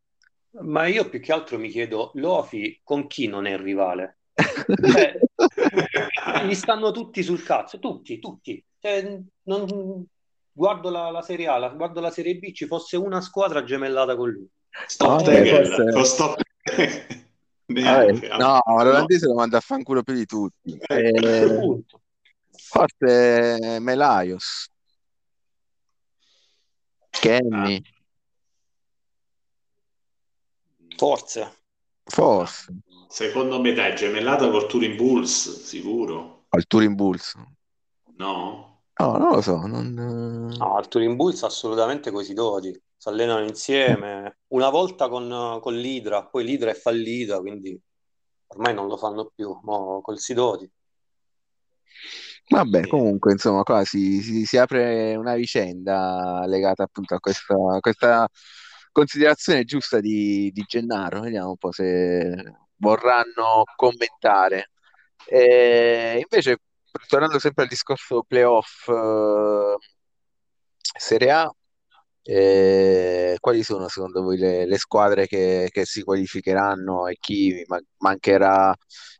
[0.61, 4.19] Ma io più che altro mi chiedo, Lofi con chi non è il rivale?
[6.19, 8.63] Cioè, gli stanno tutti sul cazzo, tutti, tutti.
[8.79, 10.05] Cioè, non...
[10.53, 14.15] Guardo la, la, Serie A, la, guardo la Serie B, ci fosse una squadra gemellata
[14.15, 14.47] con lui.
[14.87, 16.05] Stop, oh, forse...
[16.05, 16.41] stop.
[17.71, 20.79] No, l'olandese lo manda a fanculo più di tutti.
[20.87, 21.83] Eh,
[22.51, 24.71] forse Melaios.
[27.11, 27.77] Kenny.
[27.77, 27.97] Ah.
[30.97, 31.57] Forse.
[32.05, 32.75] Forse.
[33.09, 36.47] Secondo me dai, gemellata col Turing Bulls, sicuro.
[36.49, 37.35] Al Turin Bulls.
[38.17, 38.83] No?
[38.99, 39.67] No, non lo so.
[39.67, 39.93] Non...
[39.93, 42.83] No, al Turin Bulls assolutamente coi Sidoti.
[43.01, 44.39] Si allenano insieme.
[44.49, 47.81] Una volta con, con l'Idra, poi l'Idra è fallita, quindi
[48.49, 49.57] ormai non lo fanno più.
[49.63, 50.69] Mo col Sidoti.
[52.49, 57.79] Vabbè, comunque, insomma, qua si, si- si apre una vicenda legata appunto a questa, a
[57.81, 58.29] questa
[58.91, 61.21] considerazione giusta di, di Gennaro.
[61.21, 64.71] Vediamo un po' se vorranno commentare.
[65.27, 66.63] E invece,
[67.07, 69.77] tornando sempre al discorso playoff, eh,
[70.99, 71.55] Serie A,
[72.31, 77.81] eh, quali sono secondo voi le, le squadre che, che si qualificheranno e chi ma-
[77.99, 78.75] mancherà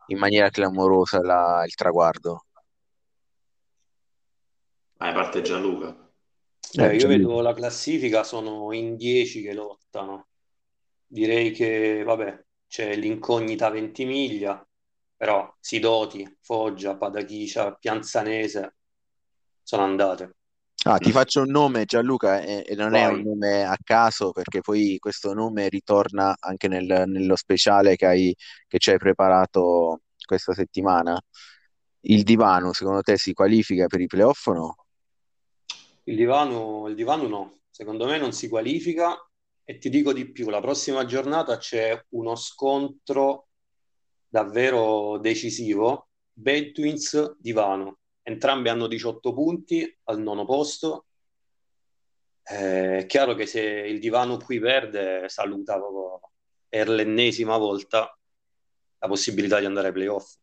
[0.07, 2.45] in maniera clamorosa la- il traguardo?
[4.97, 5.95] Ah, parte Gianluca.
[6.77, 7.07] Eh, Eh, io Gianluca.
[7.07, 10.27] vedo la classifica, sono in 10 che lottano.
[11.07, 14.65] Direi che, vabbè, c'è l'incognita Ventimiglia,
[15.15, 18.75] però Sidoti, Foggia, Padachicia, Pianzanese
[19.63, 20.35] sono andate.
[20.85, 23.23] Ah, ti faccio un nome, Gianluca, e, e non è un Vai.
[23.23, 28.35] nome a caso perché poi questo nome ritorna anche nel- nello speciale che hai,
[28.67, 31.19] che ci hai preparato questa settimana.
[32.01, 34.75] Il divano, secondo te, si qualifica per i playoff o no?
[36.05, 39.15] Il divano, il divano no, secondo me non si qualifica
[39.63, 43.47] e ti dico di più, la prossima giornata c'è uno scontro
[44.27, 51.05] davvero decisivo, Bad Twins Divano, entrambi hanno 18 punti al nono posto,
[52.51, 56.19] Eh, è chiaro che se il Divano qui perde saluta proprio
[56.67, 58.17] per l'ennesima volta
[58.99, 60.35] la possibilità di andare ai playoff.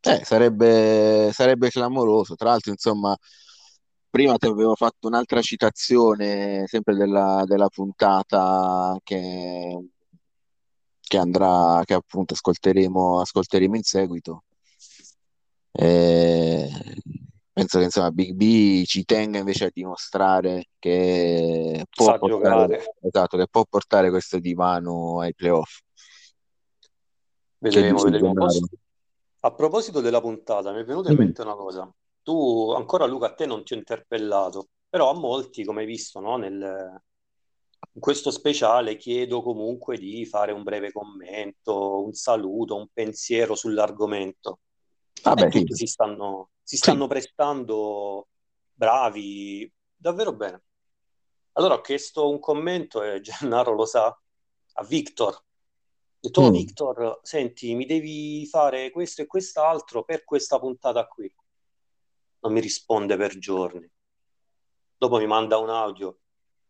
[0.00, 2.36] Eh, sarebbe, sarebbe clamoroso.
[2.36, 3.16] Tra l'altro, insomma,
[4.08, 9.88] prima ti avevo fatto un'altra citazione, sempre della, della puntata che,
[11.00, 14.44] che andrà, che appunto ascolteremo, ascolteremo in seguito.
[15.78, 16.70] E
[17.52, 23.36] penso che insomma Big B ci tenga invece a dimostrare che può Sa portare, esatto,
[23.36, 25.80] che può portare questo divano ai playoff.
[27.58, 28.34] Vedremo, vedremo.
[29.40, 31.18] A proposito della puntata, mi è venuta in Mm.
[31.18, 31.92] mente una cosa.
[32.22, 36.20] Tu, ancora Luca, a te non ti ho interpellato, però a molti, come hai visto,
[36.20, 37.00] no, nel-
[37.92, 44.60] in questo speciale chiedo comunque di fare un breve commento, un saluto, un pensiero sull'argomento.
[45.34, 46.82] Vabbè, sì, tutti si stanno, si sì.
[46.82, 48.28] stanno prestando
[48.72, 50.62] bravi, davvero bene.
[51.52, 55.34] Allora ho chiesto un commento e Gennaro lo sa, a Victor.
[55.34, 55.42] Ho
[56.20, 56.52] detto, oh Mm.
[56.52, 61.32] Victor, senti, mi devi fare questo e quest'altro per questa puntata qui.
[62.40, 63.90] Non mi risponde per giorni.
[64.98, 66.18] Dopo mi manda un audio.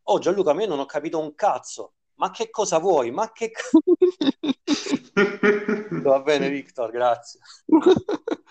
[0.04, 1.94] Oh Gianluca, ma io non ho capito un cazzo.
[2.14, 3.10] Ma che cosa vuoi?
[3.10, 3.50] Ma che...
[3.50, 3.62] ca-"
[6.02, 7.40] Va bene, Victor, grazie.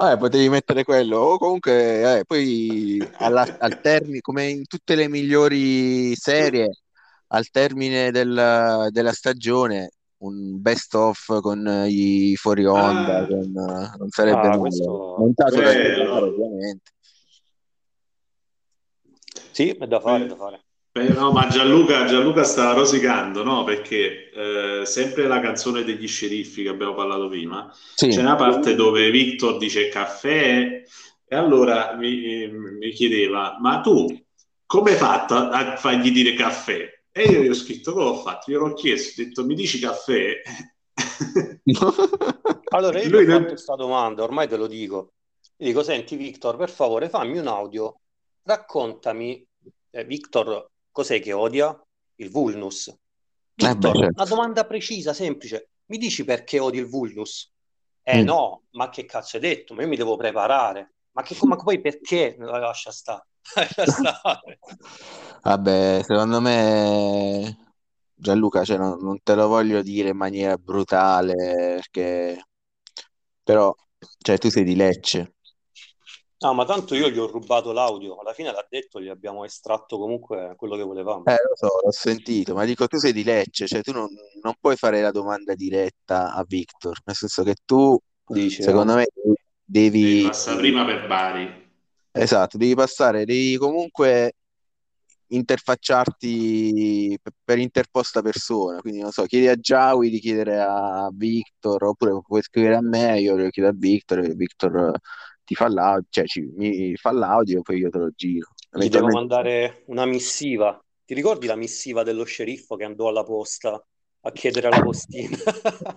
[0.00, 5.08] Vabbè, potevi mettere quello, o comunque, eh, poi alla- al termine, come in tutte le
[5.08, 6.70] migliori serie,
[7.28, 9.90] al termine del- della stagione,
[10.22, 15.16] un best of con i fuori onda, Ah, con, eh, non sarebbe Ah, questo...
[15.18, 15.70] Montato da.
[15.70, 16.92] Gennaro, ovviamente.
[19.50, 20.62] Sì, è da fare, da fare.
[20.92, 23.64] Beh, no, ma Gianluca, Gianluca sta rosicando, no?
[23.64, 28.74] Perché eh, sempre la canzone degli sceriffi che abbiamo parlato prima, Sì, c'è una parte
[28.74, 30.82] dove Victor dice caffè
[31.26, 34.06] e allora mi, mi chiedeva, ma tu
[34.66, 36.88] come hai fatto a, a fargli dire caffè?
[37.12, 38.50] E io gli ho scritto, come ho fatto?
[38.50, 40.40] Io l'ho chiesto, ho detto, mi dici caffè?
[42.72, 45.14] Allora, io gli Lui ho fatto questa domanda, ormai te lo dico.
[45.56, 47.98] Gli dico, senti Victor, per favore, fammi un audio,
[48.44, 49.44] raccontami,
[49.90, 51.78] eh, Victor, cos'è che odia?
[52.16, 52.88] Il Vulnus.
[52.88, 54.24] Eh beh, Victor, una certo.
[54.24, 55.70] domanda precisa, semplice.
[55.86, 57.52] Mi dici perché odi il Vulnus?
[58.02, 58.24] Eh Mm.
[58.24, 59.74] no, ma che cazzo hai detto?
[59.74, 60.94] Ma io mi devo preparare.
[61.12, 62.36] Ma, che, ma poi perché?
[62.38, 63.26] Lascia stare.
[63.56, 64.58] Lascia stare.
[65.42, 67.74] Vabbè, secondo me
[68.14, 72.42] Gianluca, cioè, non, non te lo voglio dire in maniera brutale, perché
[73.42, 73.74] però
[74.18, 75.34] cioè, tu sei di Lecce.
[76.42, 78.16] No, ma tanto io gli ho rubato l'audio.
[78.18, 81.24] Alla fine l'ha detto, gli abbiamo estratto comunque quello che volevamo.
[81.26, 84.08] Eh, lo so, l'ho sentito, ma dico, tu sei di Lecce, cioè tu non,
[84.42, 88.98] non puoi fare la domanda diretta a Victor, nel senso che tu, Dici, secondo no?
[88.98, 89.08] me,
[89.62, 91.70] Devi devi, passare prima per Bari.
[92.12, 94.32] esatto, devi passare, devi comunque
[95.26, 101.84] interfacciarti per, per interposta persona, quindi non so, chiedi a Giawi di chiedere a Victor,
[101.84, 104.90] oppure puoi scrivere a me, io lo chiedo a Victor, e Victor
[105.50, 108.50] ti fa l'audio, cioè ci, mi fa l'audio e poi io te lo giro.
[108.70, 109.18] Gli devo Eventualmente...
[109.18, 110.80] mandare una missiva.
[111.04, 113.84] Ti ricordi la missiva dello sceriffo che andò alla posta
[114.20, 115.36] a chiedere la postina?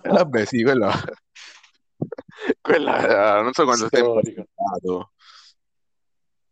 [0.02, 0.90] Eh, Vabbè, sì, quello,
[2.60, 5.12] Quella, non so quando tempo è stato.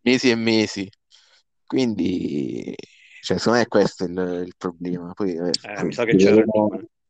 [0.02, 0.88] Mesi e mesi.
[1.66, 2.72] Quindi,
[3.20, 5.12] cioè, secondo me questo è il, il problema.
[5.12, 6.44] Poi, eh, eh, mi sa che c'è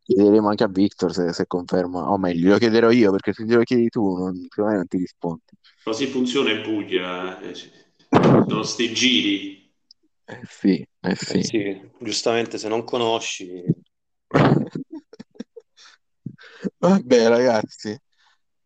[0.02, 3.62] chiederemo anche a Victor se, se, conferma, o meglio, glielo chiederò io perché se glielo
[3.62, 5.42] chiedi tu, non, secondo me non ti rispondi.
[5.82, 7.54] Così funziona in Puglia, eh.
[8.48, 9.72] sono sti giri.
[10.24, 11.38] Eh sì, eh sì.
[11.38, 13.64] Eh sì, giustamente se non conosci...
[16.78, 17.98] Vabbè ragazzi.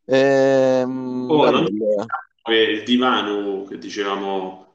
[0.04, 1.66] Ehm, oh, non...
[1.66, 4.66] il divano che dicevamo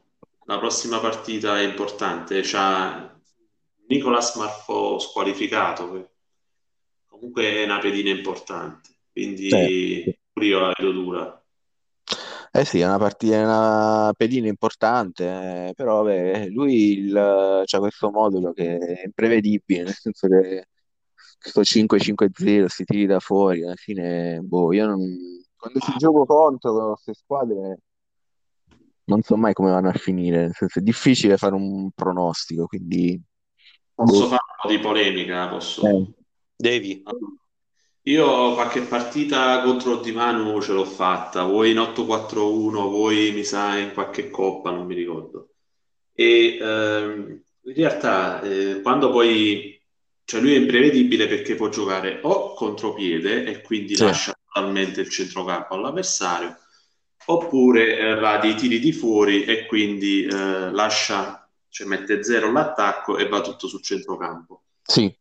[0.46, 3.18] la prossima partita è importante, c'ha
[3.88, 6.11] Nicolas Marfò squalificato,
[7.22, 10.20] comunque è una pedina importante, quindi sì.
[10.42, 11.46] io la vedo dura.
[12.54, 18.52] Eh sì, è una partita, una pedina importante, eh, però vabbè, lui c'ha questo modulo
[18.52, 20.66] che è imprevedibile, nel senso che
[21.40, 25.00] questo 5-5-0 si tiri da fuori, alla fine, boh, io non...
[25.56, 27.78] quando si gioco contro queste squadre
[29.06, 33.22] non so mai come vanno a finire, nel senso è difficile fare un pronostico, quindi...
[33.94, 34.28] Posso boh.
[34.28, 35.88] fare un po' di polemica, posso?
[35.88, 36.21] Eh.
[36.62, 37.04] Devi.
[38.04, 43.78] Io qualche partita contro il Dimanu ce l'ho fatta, voi in 8-4-1, voi mi sa
[43.78, 45.50] in qualche coppa, non mi ricordo.
[46.14, 49.80] E ehm, in realtà eh, quando poi,
[50.24, 54.04] cioè lui è imprevedibile perché può giocare o contropiede e quindi sì.
[54.04, 56.58] lascia totalmente il centrocampo all'avversario,
[57.26, 63.18] oppure eh, va dei tiri di fuori e quindi eh, lascia, cioè mette zero l'attacco
[63.18, 64.64] e va tutto sul centrocampo.
[64.84, 65.20] Sì.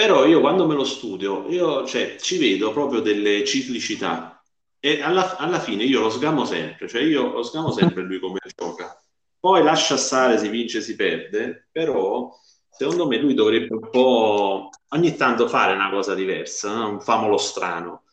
[0.00, 4.42] Però io quando me lo studio, io cioè, ci vedo proprio delle ciclicità
[4.78, 8.38] e alla, alla fine io lo sgamo sempre, cioè io lo sgamo sempre lui come
[8.56, 8.98] gioca.
[9.38, 12.34] Poi lascia stare, si vince, si perde, però
[12.70, 16.88] secondo me lui dovrebbe un po' ogni tanto fare una cosa diversa, no?
[16.92, 18.04] un famolo strano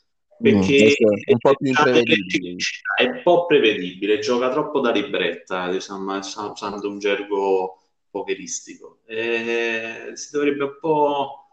[0.42, 2.56] perché mm, è un po' più imprevedibile.
[2.98, 7.80] È un po' prevedibile, gioca troppo da libretta, diciamo, usando un gergo
[8.10, 9.00] pokeristico.
[9.06, 11.47] E si dovrebbe un po'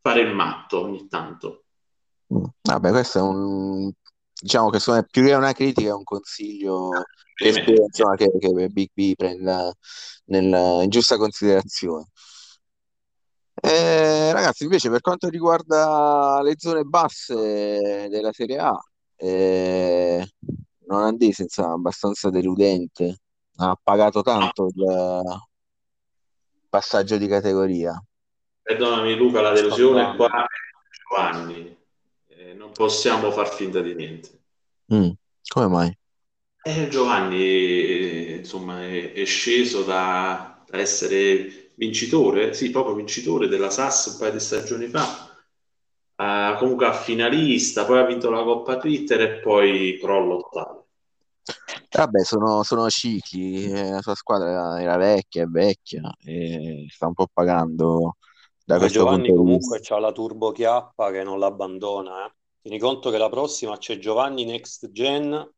[0.00, 1.64] fare il matto ogni tanto.
[2.34, 2.44] Mm.
[2.62, 3.92] Vabbè, questo è un
[4.40, 6.88] diciamo che sono, più che una critica è un consiglio
[7.34, 9.72] che, spero, insomma, che, che Big B prenda
[10.26, 12.06] nel, in giusta considerazione.
[13.54, 18.78] Eh, ragazzi, invece, per quanto riguarda le zone basse della Serie A,
[19.16, 20.26] eh,
[20.86, 23.18] non Andese, insomma, abbastanza deludente.
[23.56, 25.22] Ha pagato tanto il
[26.70, 28.02] passaggio di categoria.
[28.62, 30.46] Perdonami Luca, la delusione qua è
[31.08, 31.76] Giovanni.
[32.28, 34.28] Eh, non possiamo far finta di niente.
[34.92, 35.10] Mm,
[35.48, 35.98] come mai?
[36.62, 43.70] Eh, Giovanni, eh, insomma, è, è sceso da, da essere vincitore, sì, proprio vincitore della
[43.70, 45.34] SAS un paio di stagioni fa,
[46.16, 50.84] uh, comunque a finalista, poi ha vinto la Coppa Twitter e poi crollo totale.
[51.90, 57.14] Vabbè, sono, sono cicli, eh, la sua squadra era vecchia, è vecchia e sta un
[57.14, 58.16] po' pagando
[58.70, 62.26] da questo Giovanni comunque ha la turbo chiappa che non l'abbandona.
[62.26, 62.34] Eh.
[62.62, 65.50] Tieni conto che la prossima c'è Giovanni Next Gen,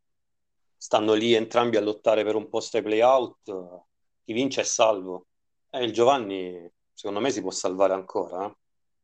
[0.76, 3.82] stanno lì entrambi a lottare per un posto ai playout,
[4.24, 5.26] chi vince è salvo.
[5.68, 8.46] Eh, il Giovanni, secondo me, si può salvare ancora.
[8.46, 8.56] Eh?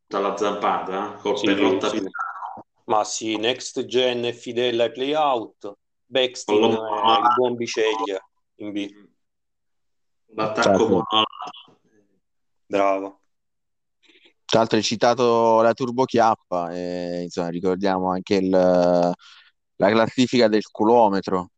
[0.07, 1.15] Dalla zampata?
[1.21, 2.03] Col sì, lotta sì.
[2.85, 5.73] Ma sì, Next Gen è fidella ai playout,
[6.07, 8.19] Backstein è il buon Biceglia
[8.57, 9.07] in B.
[10.29, 11.05] L'attacco certo.
[12.65, 13.18] Bravo.
[14.49, 19.15] Tra l'altro hai citato la Turbo Chiappa, e, insomma, ricordiamo anche il, la
[19.77, 21.51] classifica del chilometro,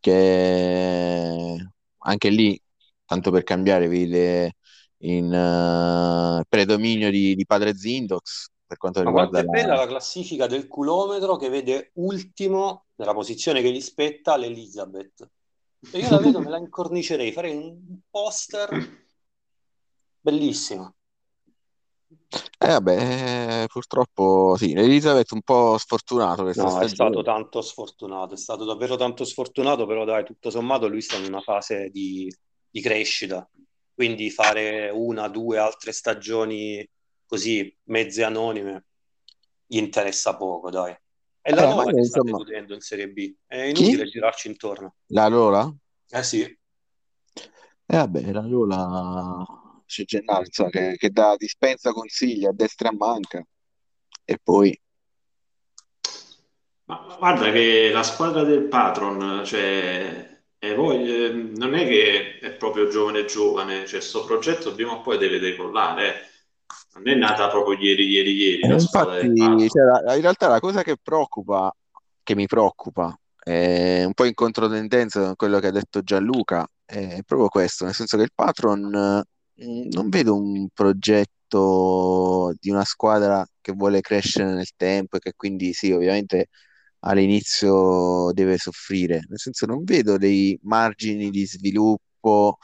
[0.00, 1.56] che
[1.98, 2.58] anche lì
[3.04, 4.54] tanto per cambiare, vede
[5.02, 9.50] in uh, predominio di, di, padre Zindox per quanto riguarda è la...
[9.50, 15.30] bella la classifica del chilometro che vede ultimo nella posizione che gli spetta l'Elizabeth.
[15.92, 18.70] E io la vedo me la incornicerei farei un poster
[20.18, 20.94] bellissimo
[22.58, 26.90] eh vabbè, eh, purtroppo sì, Elizabeth un po' sfortunato questa no, stagione.
[26.90, 31.16] è stato tanto sfortunato, è stato davvero tanto sfortunato, però dai, tutto sommato lui sta
[31.16, 32.32] in una fase di
[32.70, 33.48] di crescita.
[33.92, 36.88] Quindi fare una, due altre stagioni
[37.26, 38.86] così mezze anonime
[39.66, 40.96] gli interessa poco, dai.
[41.42, 43.34] E la eh, Lola che sta deludendo in Serie B.
[43.46, 44.10] È inutile Chi?
[44.10, 44.94] girarci intorno.
[45.06, 45.72] La Lola?
[46.08, 46.42] Eh sì.
[46.42, 46.58] E
[47.86, 49.44] eh, vabbè, la Lola
[49.90, 53.44] c'è Gennaro che, che dà dispensa consigli a destra e a manca.
[54.24, 54.80] E poi...
[56.84, 60.28] Ma guarda che la squadra del patron, cioè
[60.62, 65.00] e poi eh, non è che è proprio giovane giovane, cioè questo progetto prima o
[65.00, 66.08] poi deve decollare.
[66.08, 66.28] Eh.
[66.94, 68.60] Non è nata proprio ieri, ieri, ieri.
[68.62, 71.74] Eh, infatti, cioè, in realtà la cosa che preoccupa
[72.22, 77.20] che mi preoccupa, è un po' in controtendenza con quello che ha detto Gianluca, è
[77.24, 79.22] proprio questo, nel senso che il Patron
[79.66, 85.72] non vedo un progetto di una squadra che vuole crescere nel tempo e che quindi
[85.72, 86.48] sì, ovviamente
[87.00, 92.58] all'inizio deve soffrire, nel senso non vedo dei margini di sviluppo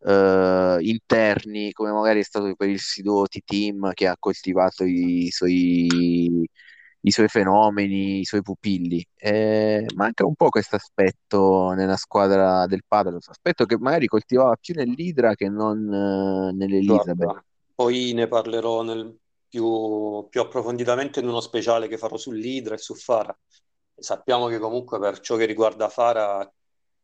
[0.00, 6.48] eh, interni come magari è stato per il Sidoti team che ha coltivato i suoi,
[7.08, 9.04] i suoi fenomeni, i suoi pupilli.
[9.16, 14.74] Eh, manca un po' questo aspetto nella squadra del Padros, aspetto che magari coltivava più
[14.74, 17.16] nell'Idra che non eh, nell'Elizabeth.
[17.16, 17.44] Guarda,
[17.74, 19.16] poi ne parlerò nel
[19.48, 23.36] più, più approfonditamente in uno speciale che farò sull'Idra e su Fara.
[23.94, 26.50] Sappiamo che comunque per ciò che riguarda Fara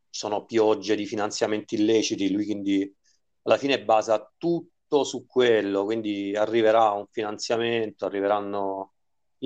[0.09, 2.94] sono piogge di finanziamenti illeciti, lui quindi
[3.42, 8.93] alla fine basa tutto su quello, quindi arriverà un finanziamento, arriveranno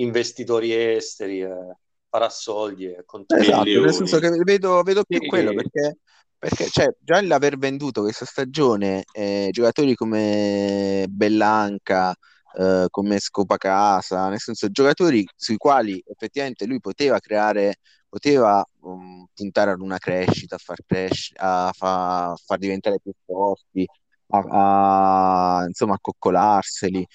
[0.01, 1.75] investitori esteri, eh,
[2.09, 3.03] farà soldi e.
[3.27, 5.27] Esatto, nel senso che vedo, vedo più sì.
[5.27, 5.97] quello perché,
[6.37, 12.15] perché cioè, già l'aver venduto questa stagione eh, giocatori come Bellanca,
[12.57, 17.75] eh, come Scopacasa, nel senso giocatori sui quali effettivamente lui poteva creare,
[18.07, 23.85] poteva um, puntare ad una crescita, a far, cresci- a fa- far diventare più forti,
[24.29, 27.05] a, a insomma a coccolarseli.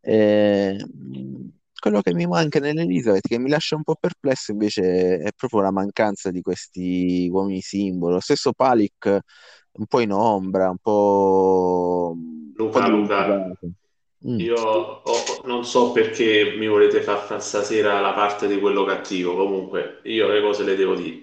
[0.00, 0.76] Eh,
[1.80, 5.72] quello che mi manca nell'Elizabeth, che mi lascia un po' perplesso invece, è proprio la
[5.72, 8.14] mancanza di questi uomini simbolo.
[8.14, 9.20] Lo stesso Palic
[9.72, 12.16] un po' in ombra, un po'.
[12.54, 13.58] Luca, un po Luca.
[14.28, 14.38] Mm.
[14.38, 15.02] Io ho,
[15.44, 19.34] non so perché mi volete far fare stasera la parte di quello cattivo.
[19.34, 21.20] Comunque, io le cose le devo dire.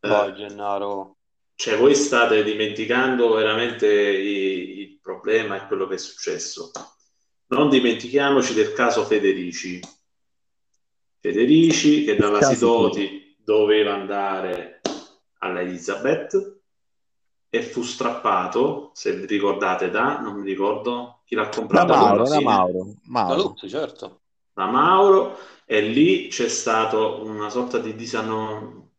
[0.00, 1.16] Vai, eh, Gennaro.
[1.54, 6.70] Cioè, voi state dimenticando veramente i, il problema e quello che è successo.
[7.48, 9.80] Non dimentichiamoci del caso Federici.
[11.20, 14.80] Federici che dalla Sidoti doveva andare
[15.38, 16.58] alla Elizabeth
[17.50, 21.92] e fu strappato, se vi ricordate, da, non mi ricordo chi l'ha comprato.
[21.92, 22.94] Da Mauro, da Mauro.
[23.04, 23.34] Mauro.
[23.34, 24.20] Da Luzzi, certo.
[24.52, 28.90] Da Mauro, e lì c'è stato una sorta di disano,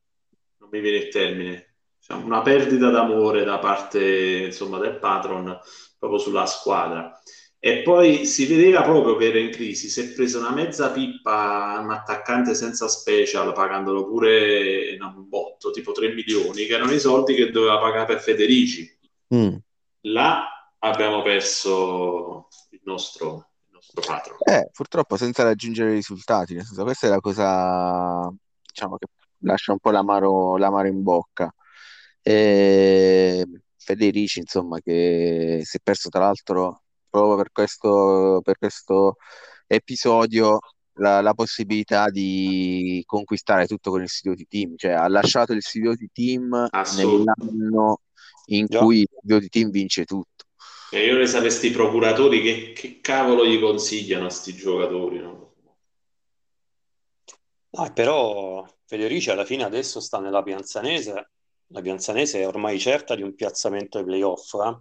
[0.57, 5.59] non mi viene il termine, diciamo, una perdita d'amore da parte, insomma, del patron
[5.97, 7.19] proprio sulla squadra.
[7.63, 11.77] E poi si vedeva proprio che era in crisi, si è presa una mezza pippa,
[11.79, 17.35] un attaccante senza special, pagandolo pure un botto, tipo 3 milioni, che erano i soldi
[17.35, 18.97] che doveva pagare per Federici.
[19.35, 19.57] Mm.
[20.05, 24.37] Là abbiamo perso il nostro, il nostro patron.
[24.39, 28.27] Eh, purtroppo senza raggiungere risultati, nel senso, questa è la cosa,
[28.59, 29.05] diciamo, che
[29.41, 31.53] lascia un po' l'amaro, l'amaro in bocca.
[32.23, 33.45] E
[33.77, 36.81] Federici, insomma, che si è perso tra l'altro
[37.11, 39.17] proprio per questo, per questo
[39.67, 40.59] episodio
[40.93, 45.61] la, la, possibilità di conquistare tutto con il sito di team, cioè ha lasciato il
[45.61, 48.01] sito di team nell'anno
[48.47, 48.81] in yeah.
[48.81, 50.45] cui il sito di team vince tutto.
[50.93, 55.53] E io ne sapessi i procuratori che, che, cavolo gli consigliano a sti giocatori, no?
[57.73, 61.29] Ah, però Federici alla fine adesso sta nella Pianzanese,
[61.67, 64.77] la Pianzanese è ormai certa di un piazzamento ai playoff, eh?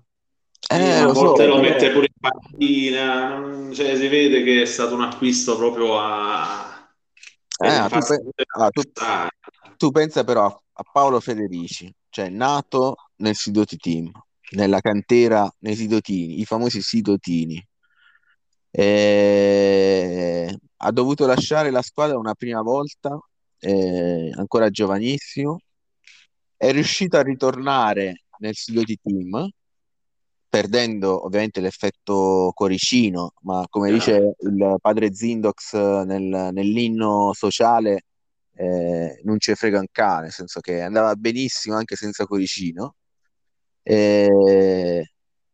[0.69, 5.03] Eh, lo so, lo mette pure in panchina, cioè, si vede che è stato un
[5.03, 6.89] acquisto proprio a...
[7.63, 8.83] Eh, tu, pe- ah, tu,
[9.77, 14.11] tu, pensa però a Paolo Federici, cioè nato nel Sidoti Team,
[14.53, 17.63] nella cantera nei Sidotini, i famosi Sidotini.
[18.71, 23.19] Eh, ha dovuto lasciare la squadra una prima volta,
[23.59, 25.61] eh, ancora giovanissimo,
[26.57, 29.51] è riuscito a ritornare nel Sidoti Team
[30.51, 35.75] perdendo ovviamente l'effetto coricino, ma come dice il padre Zindox
[36.05, 38.07] nel, nell'inno sociale,
[38.57, 42.97] eh, non ci frega un cane, nel senso che andava benissimo anche senza coricino.
[43.83, 45.13] E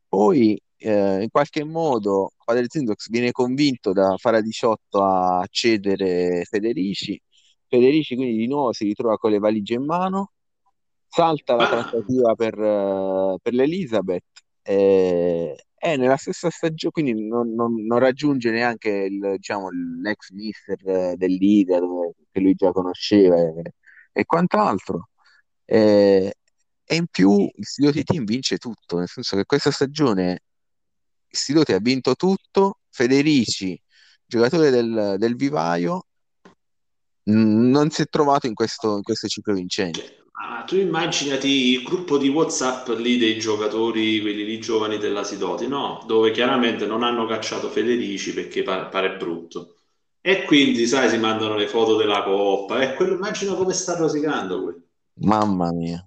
[0.09, 7.21] poi eh, in qualche modo padre Zindox viene convinto da Fara 18 a cedere Federici.
[7.69, 10.33] Federici quindi di nuovo si ritrova con le valigie in mano,
[11.07, 12.55] salta la trattativa per,
[13.43, 14.25] per l'Elizabeth
[14.67, 19.69] eh, è nella stessa stagione, quindi non, non, non raggiunge neanche il, diciamo,
[20.03, 21.83] l'ex mister del leader
[22.33, 23.75] che lui già conosceva e,
[24.13, 25.11] e quant'altro.
[25.65, 26.35] Eh,
[26.85, 30.43] e in più il Sidoti Team vince tutto, nel senso che questa stagione
[31.29, 33.81] il Sidoti ha vinto tutto, Federici,
[34.25, 36.07] giocatore del, del vivaio,
[37.25, 40.26] non si è trovato in questo, in questo ciclo vincente.
[40.39, 45.67] Ah, tu immaginati il gruppo di WhatsApp lì dei giocatori, quelli lì giovani della Sidoti,
[45.67, 46.03] no?
[46.07, 49.75] Dove chiaramente non hanno cacciato Federici perché pare, pare brutto.
[50.21, 52.81] E quindi, sai, si mandano le foto della coppa.
[52.83, 54.81] E quello, immagino come sta rosicando quello.
[55.29, 56.01] Mamma mia.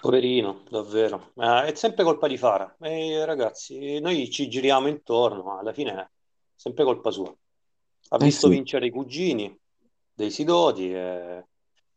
[0.00, 1.32] Poverino, davvero.
[1.36, 2.76] Eh, è sempre colpa di Fara.
[2.80, 6.08] Eh, ragazzi, noi ci giriamo intorno, ma alla fine è
[6.54, 7.34] sempre colpa sua.
[8.10, 8.48] Ha Eh visto sì.
[8.48, 9.56] vincere i cugini
[10.12, 11.46] dei Sidoti e...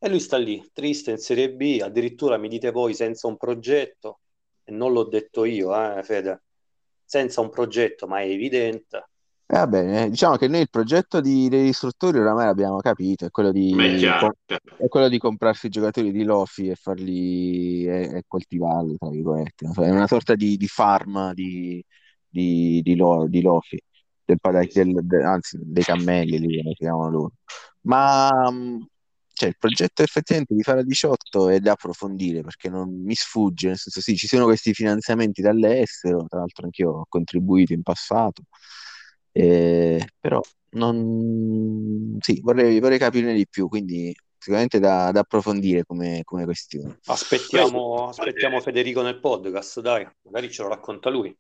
[0.03, 1.79] e lui sta lì, triste in Serie B.
[1.83, 4.21] Addirittura mi dite voi senza un progetto,
[4.63, 6.41] e non l'ho detto io, eh, Fede,
[7.05, 9.09] senza un progetto, ma è evidente.
[9.45, 13.29] E va bene, diciamo che noi il progetto di- degli istruttori oramai l'abbiamo capito, è
[13.29, 14.33] quello di, chiaro.
[14.75, 19.69] è quello di comprarsi i giocatori di Lofi e farli e, e coltivarli, tra virgolette.
[19.75, 21.83] È una sorta di, di farm di,
[22.27, 23.79] di, di, Lo- di Lofi,
[24.25, 27.31] del, del- de- anzi dei cammelli, lì, come si chiamano loro.
[27.81, 28.85] Ma mh,
[29.41, 33.69] cioè, il progetto effettivamente di fare a 18 è da approfondire perché non mi sfugge,
[33.69, 38.43] nel senso sì, ci sono questi finanziamenti dall'estero, tra l'altro anch'io ho contribuito in passato,
[39.31, 40.39] eh, però
[40.73, 42.17] non...
[42.19, 46.99] sì, vorrei, vorrei capirne di più, quindi sicuramente da, da approfondire come, come questione.
[47.05, 51.35] Aspettiamo, aspettiamo Federico nel podcast, dai, magari ce lo racconta lui.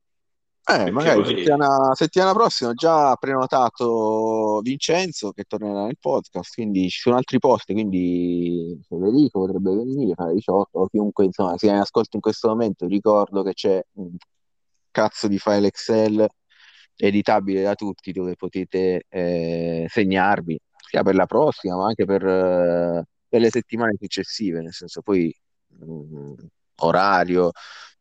[0.63, 6.99] Eh, magari settimana, settimana prossima ho già prenotato Vincenzo che tornerà nel podcast, quindi ci
[6.99, 12.15] sono altri posti, quindi Federico potrebbe venire, fare 18, o chiunque insomma sia in ascolto
[12.15, 14.15] in questo momento, ricordo che c'è un
[14.91, 16.27] cazzo di file Excel
[16.95, 23.05] editabile da tutti dove potete eh, segnarvi, sia per la prossima, ma anche per, eh,
[23.27, 25.33] per le settimane successive, nel senso poi
[25.83, 26.33] mm,
[26.81, 27.51] orario.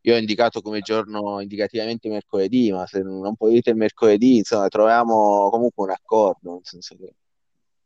[0.02, 5.48] Io ho indicato come giorno indicativamente mercoledì, ma se non potete il mercoledì, insomma, troviamo
[5.50, 7.14] comunque un accordo, nel senso che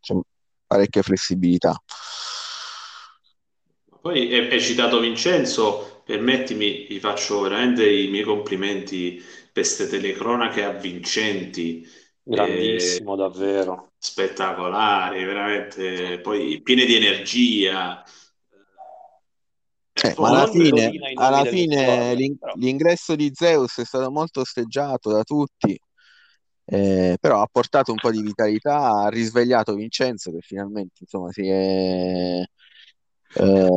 [0.01, 0.15] c'è
[0.67, 1.77] parecchia flessibilità.
[4.01, 10.63] Poi hai hai citato Vincenzo, permettimi, gli faccio veramente i miei complimenti per queste telecronache
[10.63, 11.87] avvincenti,
[12.23, 13.93] Grandissimo, davvero.
[13.99, 18.05] spettacolari, veramente, poi piene di energia.
[20.05, 22.53] Eh, ma alla fine, alla fine squadre, l'in- però.
[22.57, 25.79] l'ingresso di Zeus è stato molto osteggiato da tutti,
[26.67, 31.49] eh, però ha portato un po' di vitalità, ha risvegliato Vincenzo che finalmente insomma si
[31.49, 32.43] è,
[33.37, 33.69] eh,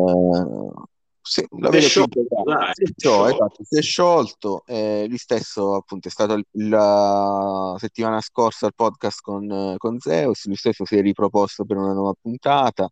[1.21, 3.33] sì, vedo sciolto, dai, Si è sciolto, sciolto.
[3.35, 8.73] esatto, si è sciolto, eh, lui stesso appunto è stato il- la settimana scorsa al
[8.75, 12.83] podcast con, con Zeus, lui stesso si è riproposto per una nuova puntata,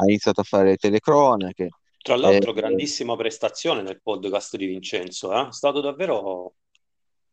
[0.00, 1.68] ha iniziato a fare le telecronache.
[2.00, 5.48] Tra l'altro, Eh, grandissima prestazione nel podcast di Vincenzo, eh?
[5.48, 6.54] È stato davvero,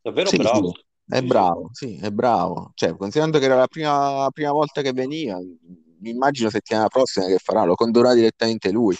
[0.02, 0.74] davvero Sì, bravo.
[0.74, 2.72] sì, è bravo, sì, è bravo.
[2.74, 7.38] Cioè, considerando che era la prima, prima volta che veniva, mi immagino settimana prossima che
[7.38, 8.96] farà, lo condurrà direttamente lui.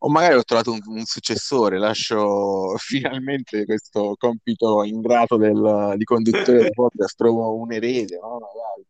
[0.00, 6.58] O magari ho trovato un, un successore, lascio finalmente questo compito ingrato del- di conduttore
[6.58, 8.38] del podcast, trovo un erede, no?
[8.38, 8.86] Magari.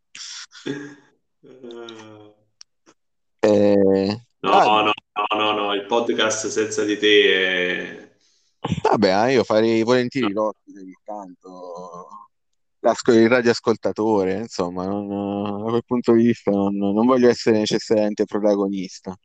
[3.40, 4.92] Eh, No, ah, no,
[5.34, 8.16] no, no, no, il podcast senza di te è...
[8.82, 12.08] vabbè, eh, io farei volentieri l'ospite ogni tanto,
[12.80, 18.24] l'asco- il radioascoltatore, insomma, non- da quel punto di vista non, non voglio essere necessariamente
[18.26, 19.16] protagonista.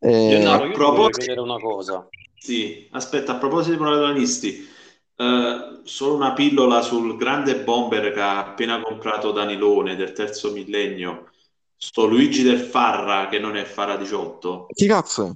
[0.00, 2.08] Eh, Gennaro, A proposito, chiedere una cosa.
[2.36, 4.68] sì, aspetta, a proposito di protagonisti,
[5.16, 11.30] eh, solo una pillola sul grande bomber che ha appena comprato Danilone del terzo millennio,
[11.78, 14.66] sto Luigi del Farra che non è Farra 18.
[14.74, 15.30] chi cazzo è?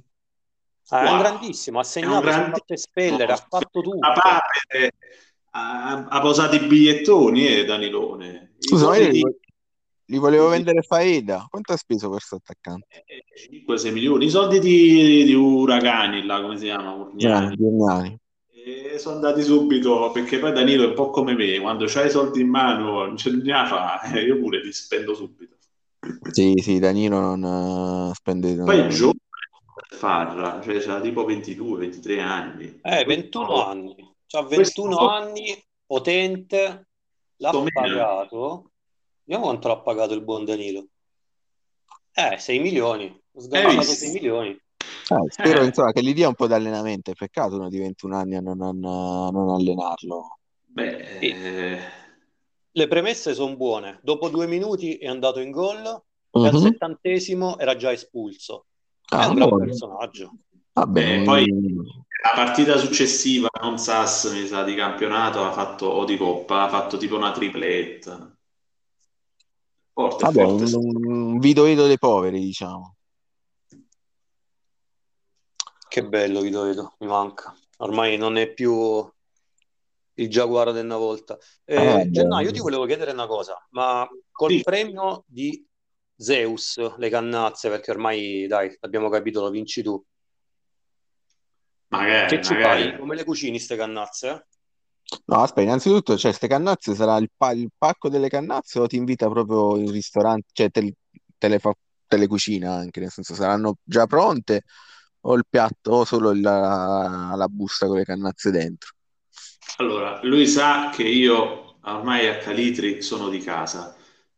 [0.89, 2.55] Ah, è un grandissimo, ha segnato, grandissimo.
[2.55, 3.97] fatto espellere, ha fatto tutto.
[3.99, 4.93] Papere
[5.51, 8.55] ha, ha posato i bigliettoni, eh, Danilone.
[8.59, 9.37] Scusa, ma io li, di vo-
[10.05, 11.47] li volevo vendere Faeda.
[11.49, 13.05] Quanto ha speso per questo attaccante?
[13.33, 16.93] 5-6 milioni, i soldi di, di Uragani, là, come si chiama?
[16.93, 17.55] Urgnani.
[17.55, 18.17] Giuliani.
[18.65, 22.11] E sono andati subito perché poi Danilo è un po' come me, quando c'hai i
[22.11, 25.52] soldi in mano non ce ne fa, eh, io pure li spendo subito.
[26.31, 28.55] Sì, sì, Danilo non eh, spende...
[28.63, 29.17] Poi è giovane
[29.89, 32.79] Farra, cioè c'ha tipo 22-23 anni.
[32.81, 33.95] Eh, 21 Questo- anni,
[34.27, 36.87] c'ha questo- 21 anni, potente,
[37.37, 37.95] l'ha Questo meno.
[37.95, 38.71] pagato.
[39.23, 40.85] Vediamo quanto l'ha pagato il buon Danilo.
[42.11, 43.81] Eh, 6 milioni, ho visto?
[43.93, 44.49] 6 milioni.
[44.49, 45.65] Eh, spero Eh.
[45.65, 47.11] insomma, che gli dia un po' di allenamento.
[47.11, 50.37] È peccato uno di 21 anni a non, non- a non allenarlo.
[50.65, 51.27] Beh, Sì.
[51.29, 51.79] eh,
[52.75, 53.99] Le premesse sono buone.
[54.01, 56.59] Dopo due minuti è andato in gol e al Mhm.
[56.59, 58.65] settantesimo era già espulso.
[59.07, 59.57] È Ah, un buono.
[59.57, 60.31] personaggio.
[60.73, 61.45] Vabbè, Eh, poi-
[62.23, 66.69] la partita successiva, non Sass, mi sa, di campionato, ha fatto, o di Coppa, ha
[66.69, 68.35] fatto tipo una tripletta.
[69.93, 70.75] Forte, vabbè, forte.
[70.75, 72.95] un, un Vito dei poveri, diciamo.
[75.87, 77.55] Che bello Vito, mi manca.
[77.77, 79.07] Ormai non è più
[80.15, 81.37] il giaguaro di una volta.
[81.65, 82.53] Eh, Ah, Gennaro, io beh.
[82.53, 84.61] ti volevo chiedere una cosa, ma col Sì.
[84.63, 85.65] premio di
[86.15, 90.01] Zeus, le cannazze, perché ormai, dai, abbiamo capito, lo vinci tu.
[91.89, 92.83] Magari, Che ci magari.
[92.83, 92.99] fai?
[92.99, 94.29] Come le cucini ste cannazze?
[94.29, 94.45] eh?
[95.25, 98.95] No, aspetta, innanzitutto, cioè, ste cannazze sarà il, pa- il pacco delle cannazze o ti
[98.95, 100.95] invita proprio il ristorante, cioè te,
[101.37, 101.73] te le fa,
[102.07, 104.63] te le cucina anche, nel senso saranno già pronte
[105.21, 108.91] o il piatto o solo la, la busta con le cannazze dentro.
[109.77, 113.95] Allora, lui sa che io ormai a Calitri sono di casa.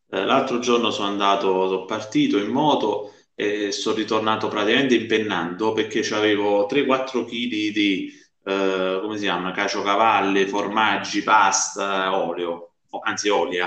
[0.10, 6.08] Eh, l'altro giorno sono andato, sono partito in moto e sono ritornato praticamente impennando perché
[6.16, 8.14] avevo 3-4 kg di,
[8.46, 13.66] eh, come si chiama, caciocavalli, formaggi, pasta, olio, anzi olio.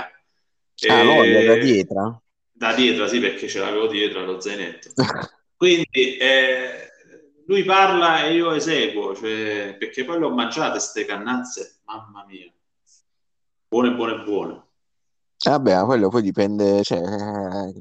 [0.87, 2.23] Ah, l'olio da dietro?
[2.51, 4.89] Da dietro, sì, perché ce l'avevo dietro allo zainetto.
[5.55, 6.88] Quindi eh,
[7.49, 12.45] lui parla e io eseguo, cioè, perché poi le ho mangiate queste cannazze, mamma mia,
[13.67, 14.63] buone, buone, buone.
[15.43, 17.73] Vabbè, ma quello poi dipende, cioè, eh,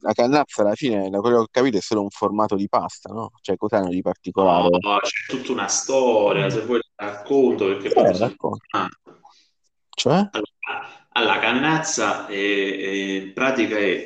[0.00, 3.10] la cannazza alla fine, da quello che ho capito, è solo un formato di pasta,
[3.10, 3.30] no?
[3.40, 4.68] Cioè, cos'hanno di No, particolare?
[5.00, 8.64] c'è tutta una storia, se vuoi racconto, perché poi Eh, mi sono racconta.
[8.66, 9.20] informato.
[9.96, 10.12] Cioè?
[10.32, 14.04] Allora, alla cannazza è- è- in pratica è,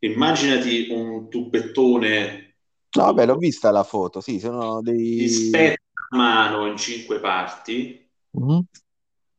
[0.00, 2.51] immaginati un tubettone
[2.94, 5.26] No, vabbè, l'ho vista la foto, sì, sono dei...
[5.28, 5.80] spetta
[6.10, 8.64] a mano in cinque parti, Mhm.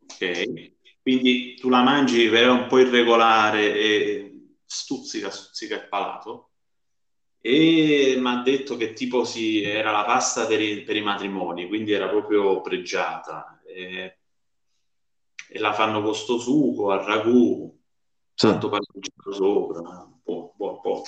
[0.06, 0.72] ok?
[1.01, 6.49] Quindi tu la mangi, è un po' irregolare e stuzzica, stuzzica il palato.
[7.41, 11.68] E mi ha detto che tipo si, era la pasta per i, per i matrimoni,
[11.68, 13.62] quindi era proprio pregiata.
[13.68, 14.18] E,
[15.49, 17.72] e la fanno con sto sugo al ragù,
[18.34, 18.47] Sì.
[18.47, 19.82] tanto parmigiano sopra,
[20.24, 21.01] buono, buono, buono.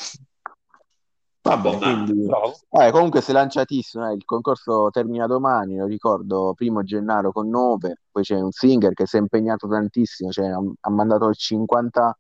[1.46, 2.12] Vabbè, Abbondante.
[2.12, 2.30] quindi...
[2.72, 8.00] Eh, comunque sei lanciatissimo, eh, Il concorso termina domani, lo ricordo, primo Gennaro con 9,
[8.12, 12.18] poi c'è un singer che si è impegnato tantissimo, cioè ha, ha mandato il 50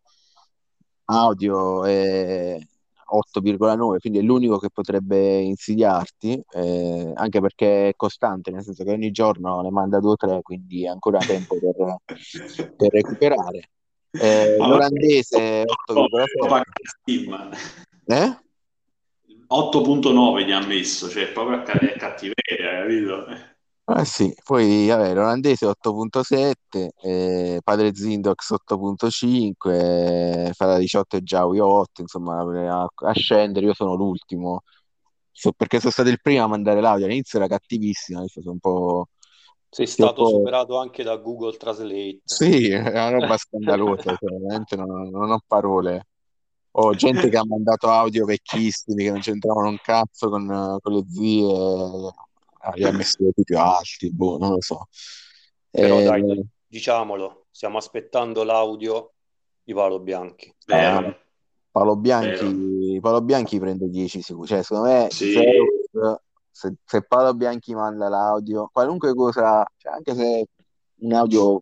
[1.05, 2.67] audio e
[3.11, 8.91] 8,9, quindi è l'unico che potrebbe insidiarti, eh, anche perché è costante, nel senso che
[8.91, 11.95] ogni giorno ne manda 2 o 3, quindi è ancora tempo per,
[12.75, 13.69] per recuperare.
[14.11, 16.47] Eh, l'olandese lo 8,7.
[16.47, 17.49] paga Steam.
[18.05, 18.43] Eh?
[19.47, 23.25] 8.9 gli ha messo, cioè proprio a cattiveria, capito?
[23.87, 31.59] Eh sì, poi vabbè, l'olandese 8.7, eh, Padre Zindox 8.5, eh, Fara 18 e Giaui
[31.59, 34.63] 8, insomma, a, a scendere io sono l'ultimo,
[35.31, 38.59] So- perché sono stato il primo a mandare l'audio, all'inizio era cattivissimo, adesso sono un
[38.59, 39.09] po'...
[39.69, 40.29] Sei stato po'...
[40.29, 42.21] superato anche da Google Translate.
[42.23, 46.07] Sì, è una roba scandalosa, cioè, veramente non, non ho parole.
[46.77, 51.05] Ho gente che ha mandato audio vecchissimi che non c'entravano un cazzo con, con le
[51.07, 52.13] zie,
[52.59, 54.87] ah, li ha messi più alti, boh, non lo so.
[55.69, 59.13] Però Eh, dai, diciamolo, stiamo aspettando l'audio
[59.63, 60.53] di Paolo Bianchi.
[60.67, 61.17] Ah,
[61.71, 62.01] Paolo vero.
[62.01, 66.19] Bianchi, Paolo Bianchi prende 10 sicuro, cioè secondo me Sì, Zeus,
[66.51, 70.47] se, se Paolo Bianchi manda l'audio, qualunque cosa, cioè anche se
[70.97, 71.61] un audio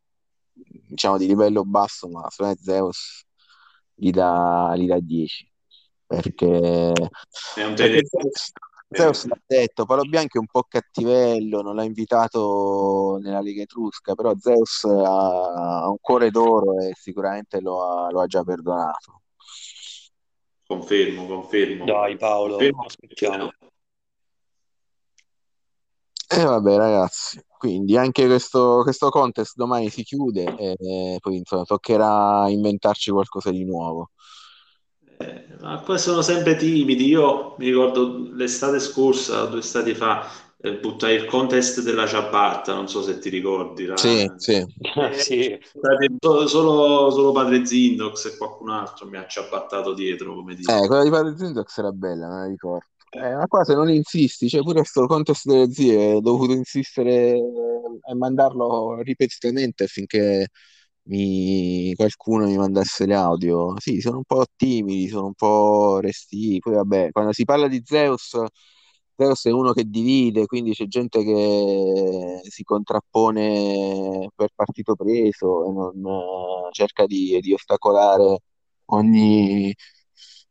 [0.54, 3.26] diciamo di livello basso, ma secondo me Zeus
[3.96, 5.52] gli dà, gli dà 10
[6.06, 6.92] perché,
[7.56, 7.76] è un.
[8.96, 14.14] Zeus, l'ha detto, Paolo Bianchi è un po' cattivello, non l'ha invitato nella Lega Etrusca,
[14.14, 19.22] però Zeus ha, un cuore d'oro e sicuramente lo ha, lo ha già perdonato.
[20.68, 21.86] Confermo, confermo.
[21.86, 22.84] Dai Paolo, Confermo.
[22.84, 23.52] aspettiamo.
[26.28, 32.50] E vabbè ragazzi, quindi anche questo, questo contest domani si chiude e poi insomma toccherà
[32.50, 34.12] inventarci qualcosa di nuovo.
[35.18, 37.06] Eh, ma poi sono sempre timidi.
[37.08, 40.28] Io mi ricordo l'estate scorsa, due estati fa,
[40.60, 43.86] eh, buttai il contest della ciabatta, non so se ti ricordi.
[43.86, 44.54] la- Sì, sì.
[44.56, 50.56] Eh, Sì, solo, solo, solo Padre Zindox e qualcun altro mi ha ciabattato dietro, come
[50.56, 50.82] dire.
[50.84, 52.88] Eh, quella di Padre Zindox era bella, me la ricordo.
[53.16, 57.36] Eh, ma qua se non insisti, cioè pure sto contest delle zie, ho dovuto insistere
[57.36, 60.48] e mandarlo ripetutamente affinché
[61.04, 63.76] mi- qualcuno mi mandasse le audio.
[63.80, 66.58] Sì, sono un po' timidi, sono un po' restii.
[66.60, 68.36] Poi vabbè, quando si parla di Zeus,
[69.16, 75.72] Zeus è uno che divide, quindi c'è gente che si contrappone per partito preso e
[75.72, 76.06] non
[76.68, 78.40] eh, cerca di, di ostacolare
[78.86, 79.74] ogni,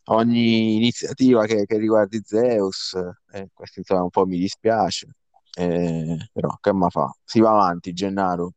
[0.07, 2.95] ogni iniziativa che, che riguardi Zeus.
[3.33, 5.09] E questo insomma un po' mi dispiace,
[5.55, 7.11] Eh, però che ma fa?
[7.25, 8.53] Si va avanti, Gennaro.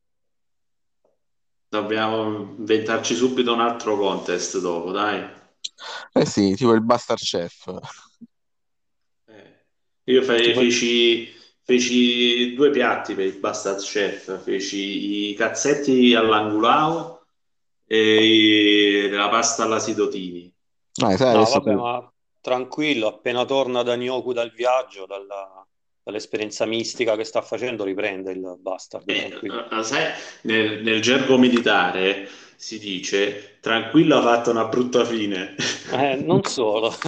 [1.67, 5.23] Dobbiamo inventarci subito un altro contest dopo, dai.
[6.13, 7.67] Eh sì, tipo il Bastard Chef.
[9.27, 9.65] Eh,
[10.05, 11.27] Io fe- Tipo- feci,
[11.63, 17.25] feci due piatti per il Bastard Chef, feci i cazzetti all'angulao
[17.85, 20.53] e la pasta alla sidotini.
[21.03, 25.65] Ah, sai, no, vabbè, ma tranquillo, appena torna da Nyoku dal viaggio, dalla,
[26.03, 29.09] dall'esperienza mistica che sta facendo, riprende il Bastard.
[29.09, 29.39] Eh,
[29.81, 30.11] sai,
[30.43, 35.55] nel, nel gergo militare si dice tranquillo ha fatto una brutta fine.
[35.91, 36.93] Eh, non solo.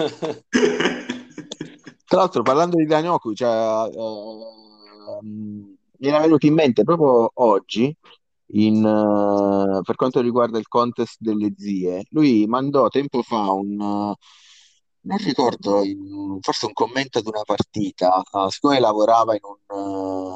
[2.07, 7.95] Tra l'altro, parlando di Danioku, cioè, uh, mi era venuto in mente proprio oggi,
[8.47, 14.13] in, uh, per quanto riguarda il contest delle zie, lui mandò tempo fa un, uh,
[15.01, 20.35] non ricordo, in, forse un commento ad una partita, siccome lavorava in un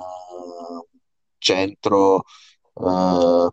[1.37, 2.23] centro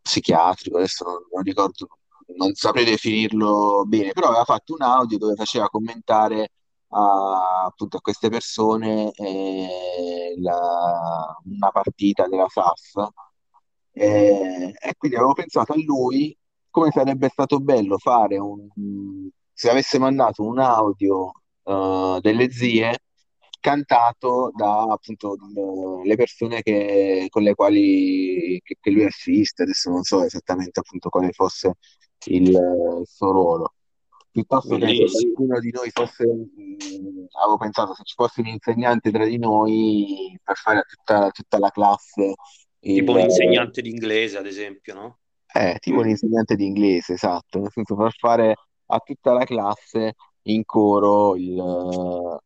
[0.00, 1.88] psichiatrico, adesso non, non ricordo,
[2.36, 6.52] non saprei definirlo bene, però aveva fatto un audio dove faceva commentare
[6.90, 12.94] a, appunto a queste persone eh, la, una partita della SAS
[13.98, 16.36] eh, e quindi avevo pensato a lui
[16.70, 18.68] come sarebbe stato bello fare un
[19.52, 21.32] se avesse mandato un audio
[21.64, 23.00] uh, delle zie
[23.60, 25.36] cantato da appunto
[26.04, 31.08] le persone che, con le quali che, che lui assiste adesso non so esattamente appunto
[31.08, 31.74] quale fosse
[32.26, 33.72] il, il suo ruolo
[34.30, 39.24] piuttosto che qualcuno di noi fosse, mh, avevo pensato se ci fosse un insegnante tra
[39.24, 42.34] di noi per fare a tutta, tutta la classe.
[42.80, 45.18] Tipo il, un insegnante di inglese, ad esempio, no?
[45.52, 48.54] Eh, tipo un insegnante di inglese, esatto, nel senso per fare
[48.86, 52.38] a tutta la classe in coro il, la,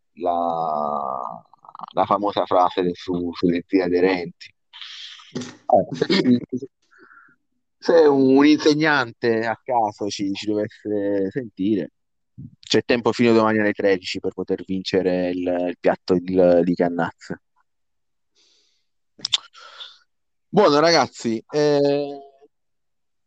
[1.95, 4.55] la famosa frase su, sulle zie aderenti.
[5.35, 6.39] Eh,
[7.79, 11.91] se un insegnante a caso ci, ci dovesse sentire,
[12.61, 16.75] c'è tempo fino a domani alle 13 per poter vincere il, il piatto di, di
[16.75, 17.43] cannazze.
[20.55, 22.19] Buono ragazzi, eh,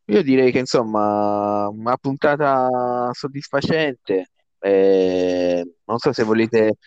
[0.06, 4.30] io direi che insomma una puntata soddisfacente.
[4.60, 6.78] Eh, non so se volete,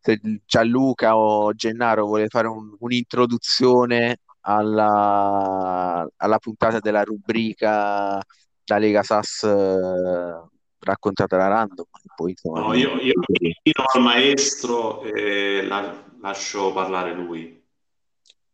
[0.00, 8.18] se Gianluca o Gennaro vuole fare un, un'introduzione alla, alla puntata della rubrica
[8.64, 10.42] da Lega Sass eh,
[10.78, 11.84] raccontata da random.
[12.16, 13.54] Poi, insomma, no, io, io mi
[13.94, 17.62] al maestro e la, lascio parlare lui.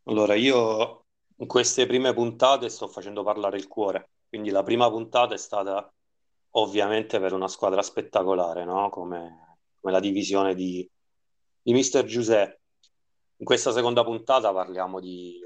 [0.03, 1.05] Allora, io
[1.41, 5.93] in queste prime puntate sto facendo parlare il cuore, quindi la prima puntata è stata
[6.53, 8.89] ovviamente per una squadra spettacolare, no?
[8.91, 10.89] come, come la divisione di,
[11.63, 12.61] di Mister Giuseppe.
[13.37, 15.41] In questa seconda puntata parliamo di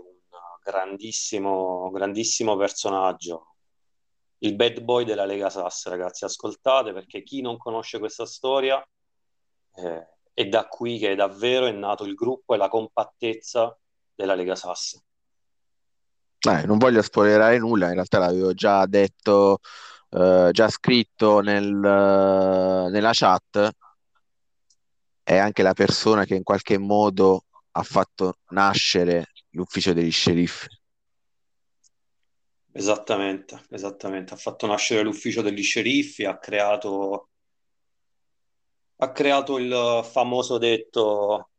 [0.62, 3.56] grandissimo, grandissimo personaggio,
[4.38, 8.82] il bad boy della Lega Sass, ragazzi, ascoltate perché chi non conosce questa storia
[9.74, 13.76] eh, è da qui che davvero è nato il gruppo e la compattezza
[14.14, 14.98] della Lega Sass.
[16.50, 19.58] Eh, non voglio spoilerare nulla, in realtà l'avevo già detto,
[20.10, 23.70] eh, già scritto nel, nella chat,
[25.22, 30.66] è anche la persona che in qualche modo ha fatto nascere l'ufficio degli sceriffi.
[32.72, 34.34] Esattamente, esattamente.
[34.34, 37.28] Ha fatto nascere l'ufficio degli sceriffi, ha creato,
[38.96, 41.50] ha creato il famoso detto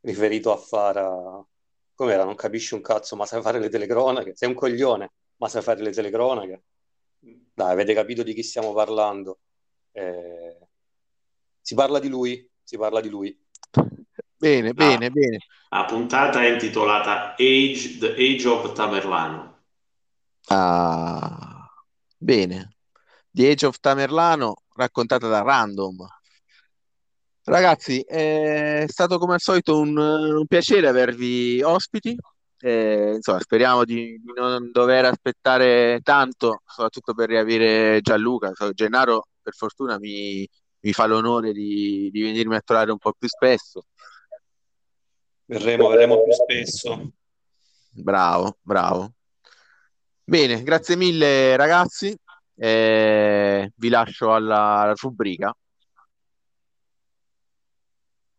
[0.00, 1.46] riferito a Fara.
[1.94, 2.24] Com'era?
[2.24, 4.34] Non capisci un cazzo, ma sai fare le telecronache?
[4.34, 6.62] Sei un coglione, ma sai fare le telecronache?
[7.18, 9.38] Dai, avete capito di chi stiamo parlando?
[9.92, 10.58] Eh...
[11.60, 13.38] Si parla di lui, si parla di lui.
[14.36, 15.38] Bene, bene, ah, bene.
[15.70, 19.62] La puntata è intitolata Age, The Age of Tamerlano.
[20.48, 21.66] Ah,
[22.18, 22.76] bene.
[23.30, 25.96] The Age of Tamerlano raccontata da Random.
[27.46, 32.16] Ragazzi, è stato come al solito un, un piacere avervi ospiti.
[32.58, 38.50] Eh, insomma, speriamo di, di, non dover aspettare tanto, soprattutto per riavere Gianluca.
[38.72, 40.48] Gennaro, per fortuna, mi,
[40.80, 43.84] mi fa l'onore di, di venirmi a trovare un po' più spesso.
[45.44, 47.12] Verremo, verremo più spesso.
[47.90, 49.12] Bravo, bravo.
[50.24, 52.16] Bene, grazie mille ragazzi.
[52.56, 55.54] Eh, vi lascio alla, alla rubrica.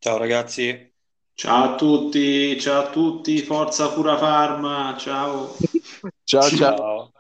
[0.06, 0.94] Ciao ragazzi.
[1.34, 5.58] Ciao a tutti, ciao a tutti, forza Cura Farma, ciao.
[6.24, 6.48] ciao.
[6.48, 6.78] ciao.
[6.78, 7.12] ciao.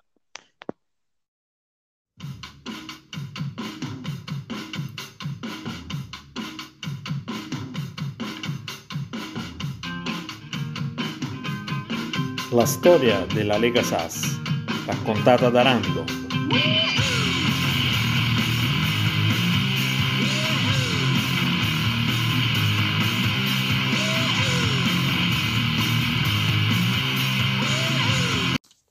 [12.51, 14.39] La storia della Lega Sass,
[14.86, 16.05] raccontata da Rando.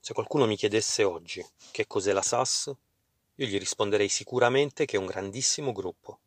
[0.05, 2.70] Se qualcuno mi chiedesse oggi che cos'è la SAS,
[3.36, 6.18] io gli risponderei sicuramente che è un grandissimo gruppo,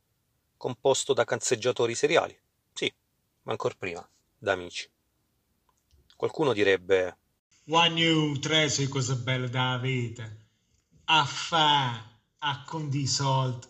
[0.57, 2.35] composto da cazzeggiatori seriali,
[2.73, 2.91] sì,
[3.43, 4.89] ma ancora prima, da amici.
[6.15, 7.17] Qualcuno direbbe
[7.69, 10.27] One you tre sei cose belle da vita,
[11.05, 13.67] a fa, a condi soldi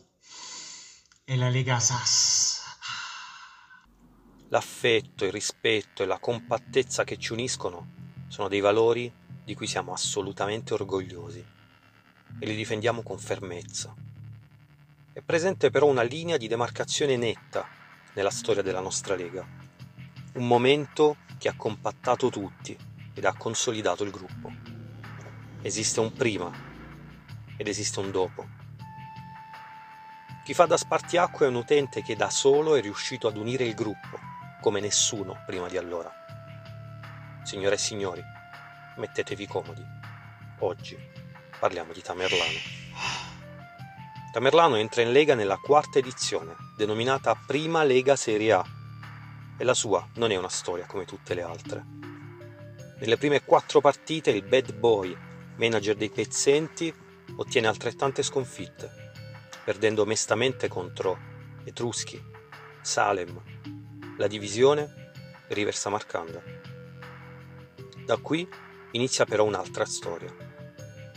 [1.25, 2.61] e la Lega SAS.
[4.47, 9.93] L'affetto, il rispetto e la compattezza che ci uniscono sono dei valori di cui siamo
[9.93, 11.39] assolutamente orgogliosi
[12.37, 13.95] e li difendiamo con fermezza.
[15.13, 17.65] È presente però una linea di demarcazione netta
[18.11, 19.47] nella storia della nostra Lega,
[20.33, 22.77] un momento che ha compattato tutti
[23.13, 24.51] ed ha consolidato il gruppo.
[25.61, 26.51] Esiste un prima
[27.55, 28.45] ed esiste un dopo.
[30.43, 33.75] Chi fa da spartiacque è un utente che da solo è riuscito ad unire il
[33.75, 34.19] gruppo,
[34.59, 36.11] come nessuno prima di allora.
[37.43, 38.35] Signore e signori,
[38.97, 39.83] mettetevi comodi.
[40.59, 40.97] Oggi
[41.59, 42.75] parliamo di Tamerlano.
[44.31, 48.65] Tamerlano entra in Lega nella quarta edizione, denominata Prima Lega Serie A,
[49.57, 51.85] e la sua non è una storia come tutte le altre.
[52.99, 55.15] Nelle prime quattro partite il bad boy,
[55.55, 56.93] manager dei pezzenti,
[57.35, 59.11] ottiene altrettante sconfitte,
[59.63, 61.17] perdendo mestamente contro
[61.63, 62.21] Etruschi,
[62.81, 63.39] Salem,
[64.17, 65.11] la divisione
[65.47, 66.41] e Riversa Marcanda.
[68.05, 68.47] Da qui
[68.91, 70.33] inizia però un'altra storia.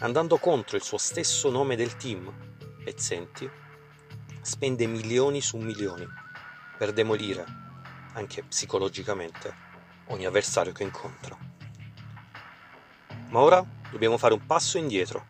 [0.01, 2.33] Andando contro il suo stesso nome del team,
[2.83, 3.49] Pezzenti,
[4.41, 6.07] spende milioni su milioni
[6.79, 7.45] per demolire,
[8.15, 9.55] anche psicologicamente,
[10.07, 11.37] ogni avversario che incontra.
[13.29, 15.27] Ma ora dobbiamo fare un passo indietro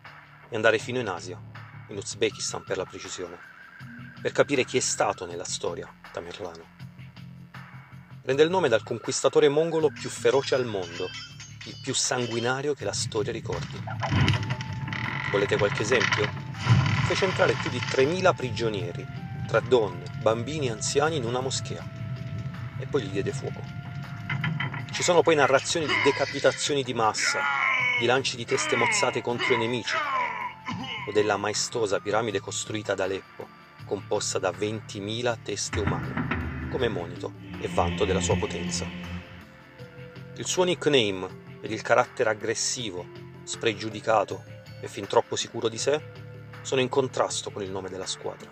[0.49, 1.41] e andare fino in Asia,
[1.89, 3.39] in Uzbekistan per la precisione,
[4.23, 6.79] per capire chi è stato nella storia Tamerlano.
[8.23, 11.09] Prende il nome dal conquistatore mongolo più feroce al mondo,
[11.65, 13.83] il più sanguinario che la storia ricordi.
[15.31, 16.29] Volete qualche esempio?
[17.07, 19.07] Fece entrare più di 3.000 prigionieri,
[19.47, 21.99] tra donne, bambini e anziani, in una moschea
[22.79, 23.61] e poi gli diede fuoco.
[24.91, 27.41] Ci sono poi narrazioni di decapitazioni di massa,
[27.99, 29.97] di lanci di teste mozzate contro i nemici,
[31.07, 33.47] o della maestosa piramide costruita ad Aleppo,
[33.85, 38.87] composta da 20.000 teste umane, come monito e vanto della sua potenza.
[40.37, 43.07] Il suo nickname ed il carattere aggressivo,
[43.45, 44.45] spregiudicato
[44.81, 46.01] e fin troppo sicuro di sé
[46.63, 48.51] sono in contrasto con il nome della squadra,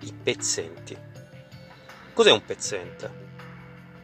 [0.00, 0.96] i pezzenti.
[2.12, 3.24] Cos'è un pezzente?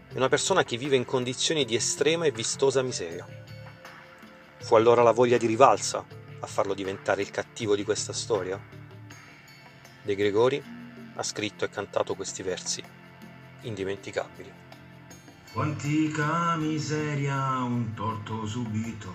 [0.08, 3.26] È una persona che vive in condizioni di estrema e vistosa miseria.
[4.58, 6.04] Fu allora la voglia di rivalsa
[6.40, 8.60] a farlo diventare il cattivo di questa storia?
[10.02, 10.62] De Gregori
[11.14, 12.82] ha scritto e cantato questi versi
[13.62, 14.61] indimenticabili.
[15.52, 19.14] Fu antica miseria, un torto subito,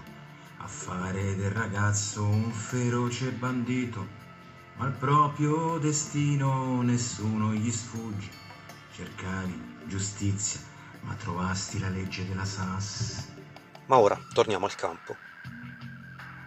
[0.58, 4.08] a fare del ragazzo un feroce bandito,
[4.76, 8.30] ma al proprio destino nessuno gli sfugge.
[8.94, 10.60] Cercavi giustizia,
[11.02, 13.34] ma trovasti la legge della SAS.
[13.88, 15.18] Ma ora torniamo al campo.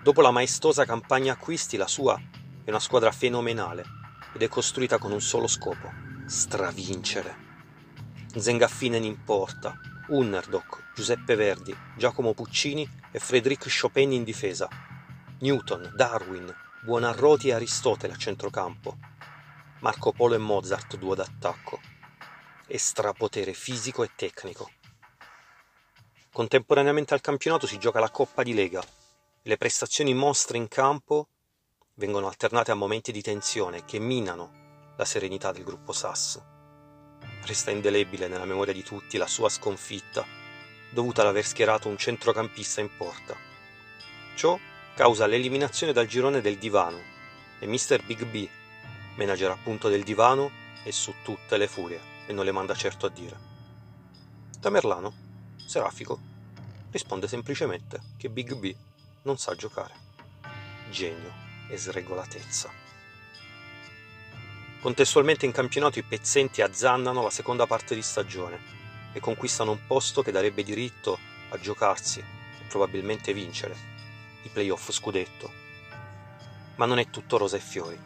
[0.05, 2.16] Dopo la maestosa campagna acquisti, la sua
[2.62, 3.82] è una squadra fenomenale
[4.34, 5.93] ed è costruita con un solo scopo,
[6.26, 7.49] stravincere.
[8.36, 9.78] Zengaffinen in porta,
[10.08, 14.68] Unnerdock, Giuseppe Verdi, Giacomo Puccini e Frédéric Chopin in difesa,
[15.40, 18.96] Newton, Darwin, Buonarroti e Aristotele a centrocampo,
[19.80, 21.80] Marco Polo e Mozart duo d'attacco,
[22.66, 24.70] e strapotere fisico e tecnico.
[26.32, 28.82] Contemporaneamente al campionato si gioca la Coppa di Lega.
[29.42, 31.26] Le prestazioni mostre in campo
[31.94, 36.49] vengono alternate a momenti di tensione che minano la serenità del gruppo SAS.
[37.45, 40.24] Resta indelebile nella memoria di tutti la sua sconfitta,
[40.91, 43.36] dovuta all'aver schierato un centrocampista in porta.
[44.34, 44.59] Ciò
[44.95, 47.01] causa l'eliminazione dal girone del divano
[47.59, 48.03] e Mr.
[48.05, 48.49] Big B,
[49.16, 50.51] manager appunto del divano,
[50.82, 53.49] è su tutte le furie e non le manda certo a dire.
[54.61, 55.12] Tamerlano,
[55.64, 56.18] serafico,
[56.91, 58.74] risponde semplicemente che Big B
[59.22, 59.95] non sa giocare.
[60.91, 61.32] Genio
[61.68, 62.89] e sregolatezza.
[64.80, 68.58] Contestualmente in campionato i pezzenti azzannano la seconda parte di stagione
[69.12, 71.18] e conquistano un posto che darebbe diritto
[71.50, 73.76] a giocarsi e probabilmente vincere
[74.42, 75.52] i playoff scudetto.
[76.76, 77.98] Ma non è tutto rosa e fiori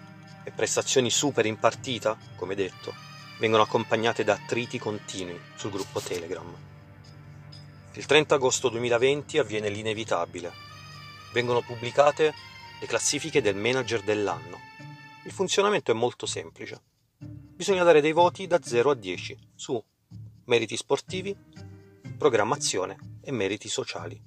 [0.42, 2.92] e prestazioni super in partita, come detto,
[3.38, 6.52] vengono accompagnate da attriti continui sul gruppo Telegram.
[7.92, 10.52] Il 30 agosto 2020 avviene l'inevitabile.
[11.32, 12.34] Vengono pubblicate
[12.80, 14.72] le classifiche del manager dell'anno
[15.24, 16.82] il funzionamento è molto semplice.
[17.18, 19.82] Bisogna dare dei voti da 0 a 10 su
[20.44, 21.34] meriti sportivi,
[22.18, 24.20] programmazione e meriti sociali.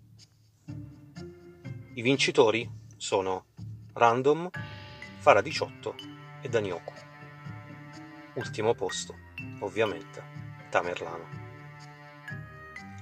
[1.93, 3.45] I vincitori sono
[3.93, 4.49] Random,
[5.19, 5.95] Fara 18
[6.41, 6.93] e Danioku.
[8.35, 9.15] Ultimo posto,
[9.59, 10.23] ovviamente,
[10.69, 11.45] Tamerlano.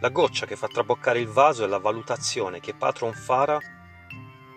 [0.01, 3.57] La goccia che fa traboccare il vaso è la valutazione che Patron Fara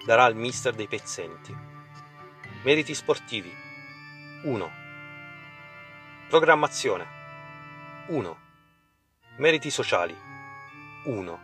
[0.05, 1.68] darà al mister dei pezzenti.
[2.65, 3.55] Meriti sportivi
[4.43, 4.71] 1.
[6.29, 7.07] Programmazione
[8.09, 8.39] 1.
[9.37, 10.13] Meriti sociali
[11.05, 11.41] 1.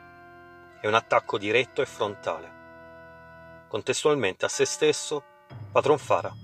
[0.81, 3.67] È un attacco diretto e frontale.
[3.69, 5.23] Contestualmente a se stesso,
[5.71, 6.35] Patron Fara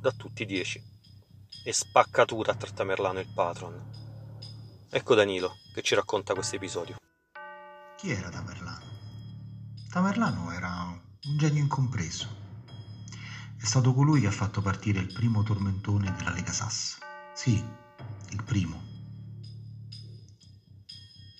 [0.00, 0.82] da tutti 10.
[1.64, 3.90] E spaccatura tra Tamerlano e il Patron.
[4.90, 6.96] Ecco Danilo che ci racconta questo episodio.
[7.96, 8.86] Chi era Tamerlano?
[9.88, 12.45] Tamerlano era un genio incompreso.
[13.58, 16.98] È stato colui che ha fatto partire il primo tormentone della Lega Sass.
[17.34, 17.64] Sì,
[18.30, 18.80] il primo.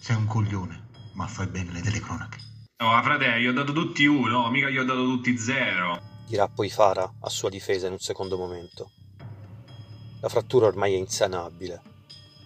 [0.00, 2.38] Sei un coglione, ma fai bene le telecronache.
[2.78, 6.00] No, frate, gli ho dato tutti uno, mica gli ho dato tutti zero.
[6.26, 8.90] dirà poi Fara a sua difesa in un secondo momento.
[10.20, 11.82] La frattura ormai è insanabile.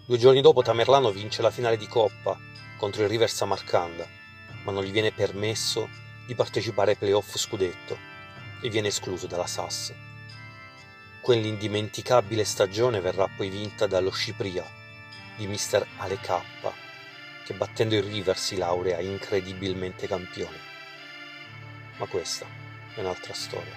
[0.07, 2.37] Due giorni dopo Tamerlano vince la finale di Coppa
[2.77, 4.07] contro il River Samarcanda,
[4.65, 5.89] ma non gli viene permesso
[6.27, 8.10] di partecipare ai playoff scudetto
[8.61, 9.93] e viene escluso dalla SAS.
[11.21, 14.65] Quell'indimenticabile stagione verrà poi vinta dallo Scipria
[15.37, 16.41] di mister Ale K,
[17.45, 20.57] che battendo il River si laurea incredibilmente campione.
[21.99, 22.47] Ma questa
[22.95, 23.75] è un'altra storia.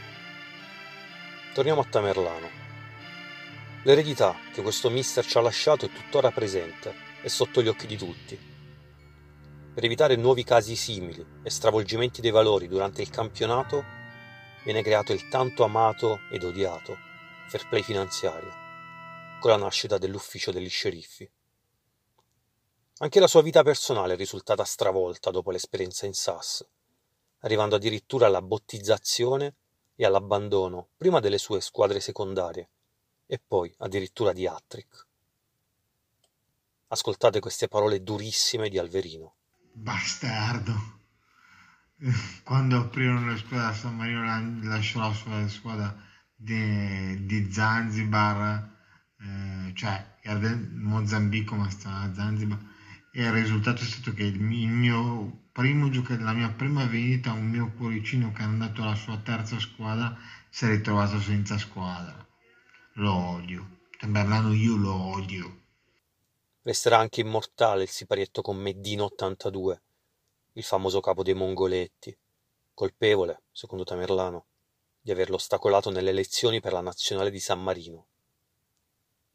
[1.53, 2.49] Torniamo a Tamerlano.
[3.83, 7.97] L'eredità che questo mister ci ha lasciato è tuttora presente e sotto gli occhi di
[7.97, 8.51] tutti.
[9.73, 14.01] Per evitare nuovi casi simili e stravolgimenti dei valori durante il campionato,
[14.63, 16.97] viene creato il tanto amato ed odiato
[17.47, 18.51] fair play finanziario,
[19.39, 21.29] con la nascita dell'ufficio degli sceriffi.
[22.99, 26.65] Anche la sua vita personale è risultata stravolta dopo l'esperienza in SAS,
[27.39, 29.55] arrivando addirittura alla bottizzazione
[29.95, 32.69] e all'abbandono prima delle sue squadre secondarie
[33.25, 35.07] e poi addirittura di Attrick.
[36.87, 39.35] Ascoltate queste parole durissime di Alverino.
[39.71, 41.02] Bastardo.
[42.43, 45.95] Quando aprirono la squadra a San Marino la- lasciò la sua squadra
[46.35, 48.69] di, di Zanzibar,
[49.19, 50.11] eh, cioè
[50.71, 52.59] Mozambico ma sta a Zanzibar
[53.11, 56.85] e il risultato è stato che il mi- il mio primo giocatore, la mia prima
[56.85, 60.15] vendita, un mio cuoricino che è andato alla sua terza squadra,
[60.49, 62.25] si è ritrovato senza squadra.
[62.93, 63.79] Lo odio.
[63.99, 65.61] Tamerlano io lo odio.
[66.63, 69.81] Resterà anche immortale il siparietto con Meddino 82,
[70.53, 72.15] il famoso capo dei Mongoletti,
[72.73, 74.45] colpevole, secondo Tamerlano,
[75.01, 78.07] di averlo ostacolato nelle elezioni per la nazionale di San Marino.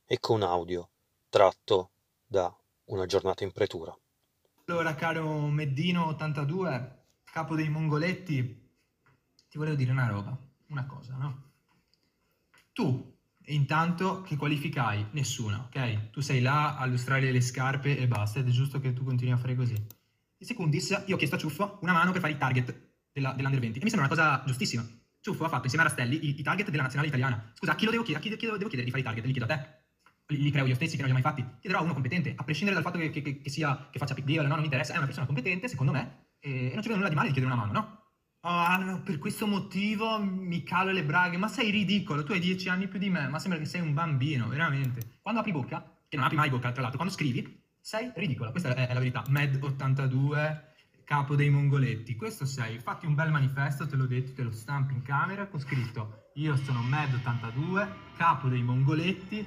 [0.07, 0.91] Ecco un audio
[1.29, 1.91] tratto
[2.27, 2.55] da
[2.87, 3.95] Una giornata in pretura.
[4.65, 8.71] Allora, caro Meddino 82, capo dei Mongoletti,
[9.49, 10.39] ti volevo dire una roba,
[10.69, 11.43] una cosa, no?
[12.73, 15.07] Tu, intanto, che qualifica hai?
[15.11, 16.11] Nessuna, ok?
[16.11, 19.33] Tu sei là a lustrare le scarpe e basta, ed è giusto che tu continui
[19.35, 19.98] a fare così.
[20.41, 23.61] In secundis, io ho chiesto a Ciuffo una mano per fare i target della- dell'Under
[23.61, 24.87] 20 e mi sembra una cosa giustissima.
[25.21, 27.51] Ciuffo ha fatto insieme a Rastelli i, i target della nazionale italiana.
[27.55, 28.25] Scusa, a chi lo devo chiedere?
[28.25, 29.25] A chi, chi devo chiedere di fare i target?
[29.25, 29.77] Li chiedo a te?
[30.35, 31.45] Li, creo io stessi che non li ho mai fatti?
[31.61, 34.25] Chiederò a uno competente, a prescindere dal fatto che, che- che- sia, che faccia big
[34.25, 37.09] deal, no, non mi interessa, è una persona competente, secondo me, e, non vedo nulla
[37.09, 37.97] di male di chiedere una mano, no?
[38.41, 42.69] Ah, no, per questo motivo mi calo le braghe, ma sei ridicolo, tu hai dieci
[42.69, 45.19] anni più di me, ma sembra che sei un bambino, veramente.
[45.23, 48.75] Quando apri bocca, che non apri mai bocca tra l'altro, quando scrivi, sei ridicolo, questa
[48.75, 49.23] è, è la verità.
[49.29, 50.67] Med82,
[51.05, 54.95] capo dei mongoletti, questo sei, fatti un bel manifesto, te l'ho detto, te lo stampi
[54.95, 59.47] in camera, con scritto, io sono Med82, capo dei mongoletti,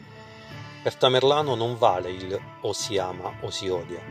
[0.84, 4.01] Per Tamerlano non vale il o si ama o si odia,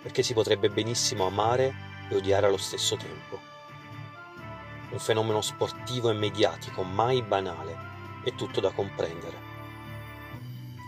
[0.00, 1.74] perché si potrebbe benissimo amare
[2.08, 3.40] e odiare allo stesso tempo.
[4.90, 7.76] Un fenomeno sportivo e mediatico mai banale
[8.22, 9.47] e tutto da comprendere.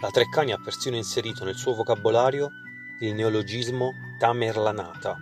[0.01, 2.51] La Treccani ha persino inserito nel suo vocabolario
[3.01, 5.16] il neologismo tamerlanata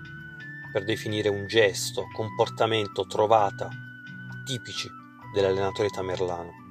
[0.72, 3.68] per definire un gesto, comportamento, trovata
[4.44, 4.88] tipici
[5.32, 6.66] dell'allenatore tamerlano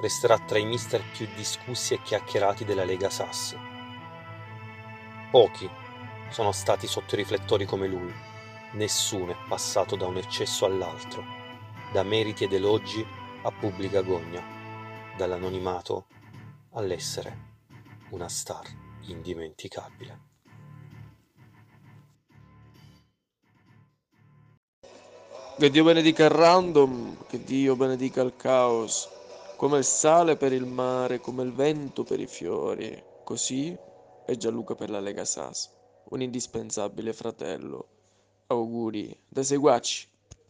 [0.00, 3.56] resterà tra i mister più discussi e chiacchierati della Lega Sass.
[5.30, 5.68] Pochi
[6.28, 8.12] sono stati sotto i riflettori come lui,
[8.72, 11.24] nessuno è passato da un eccesso all'altro,
[11.92, 13.06] da meriti ed elogi
[13.42, 14.42] a pubblica gogna,
[15.16, 16.06] dall'anonimato
[16.76, 17.54] all'essere
[18.10, 18.64] una star
[19.08, 20.24] indimenticabile.
[25.58, 29.08] Che Dio benedica il random, che Dio benedica il caos,
[29.56, 33.02] come il sale per il mare, come il vento per i fiori.
[33.24, 33.74] Così
[34.26, 35.70] è Gianluca per la Lega Sas,
[36.10, 37.88] un indispensabile fratello.
[38.48, 40.15] Auguri da Seguaci.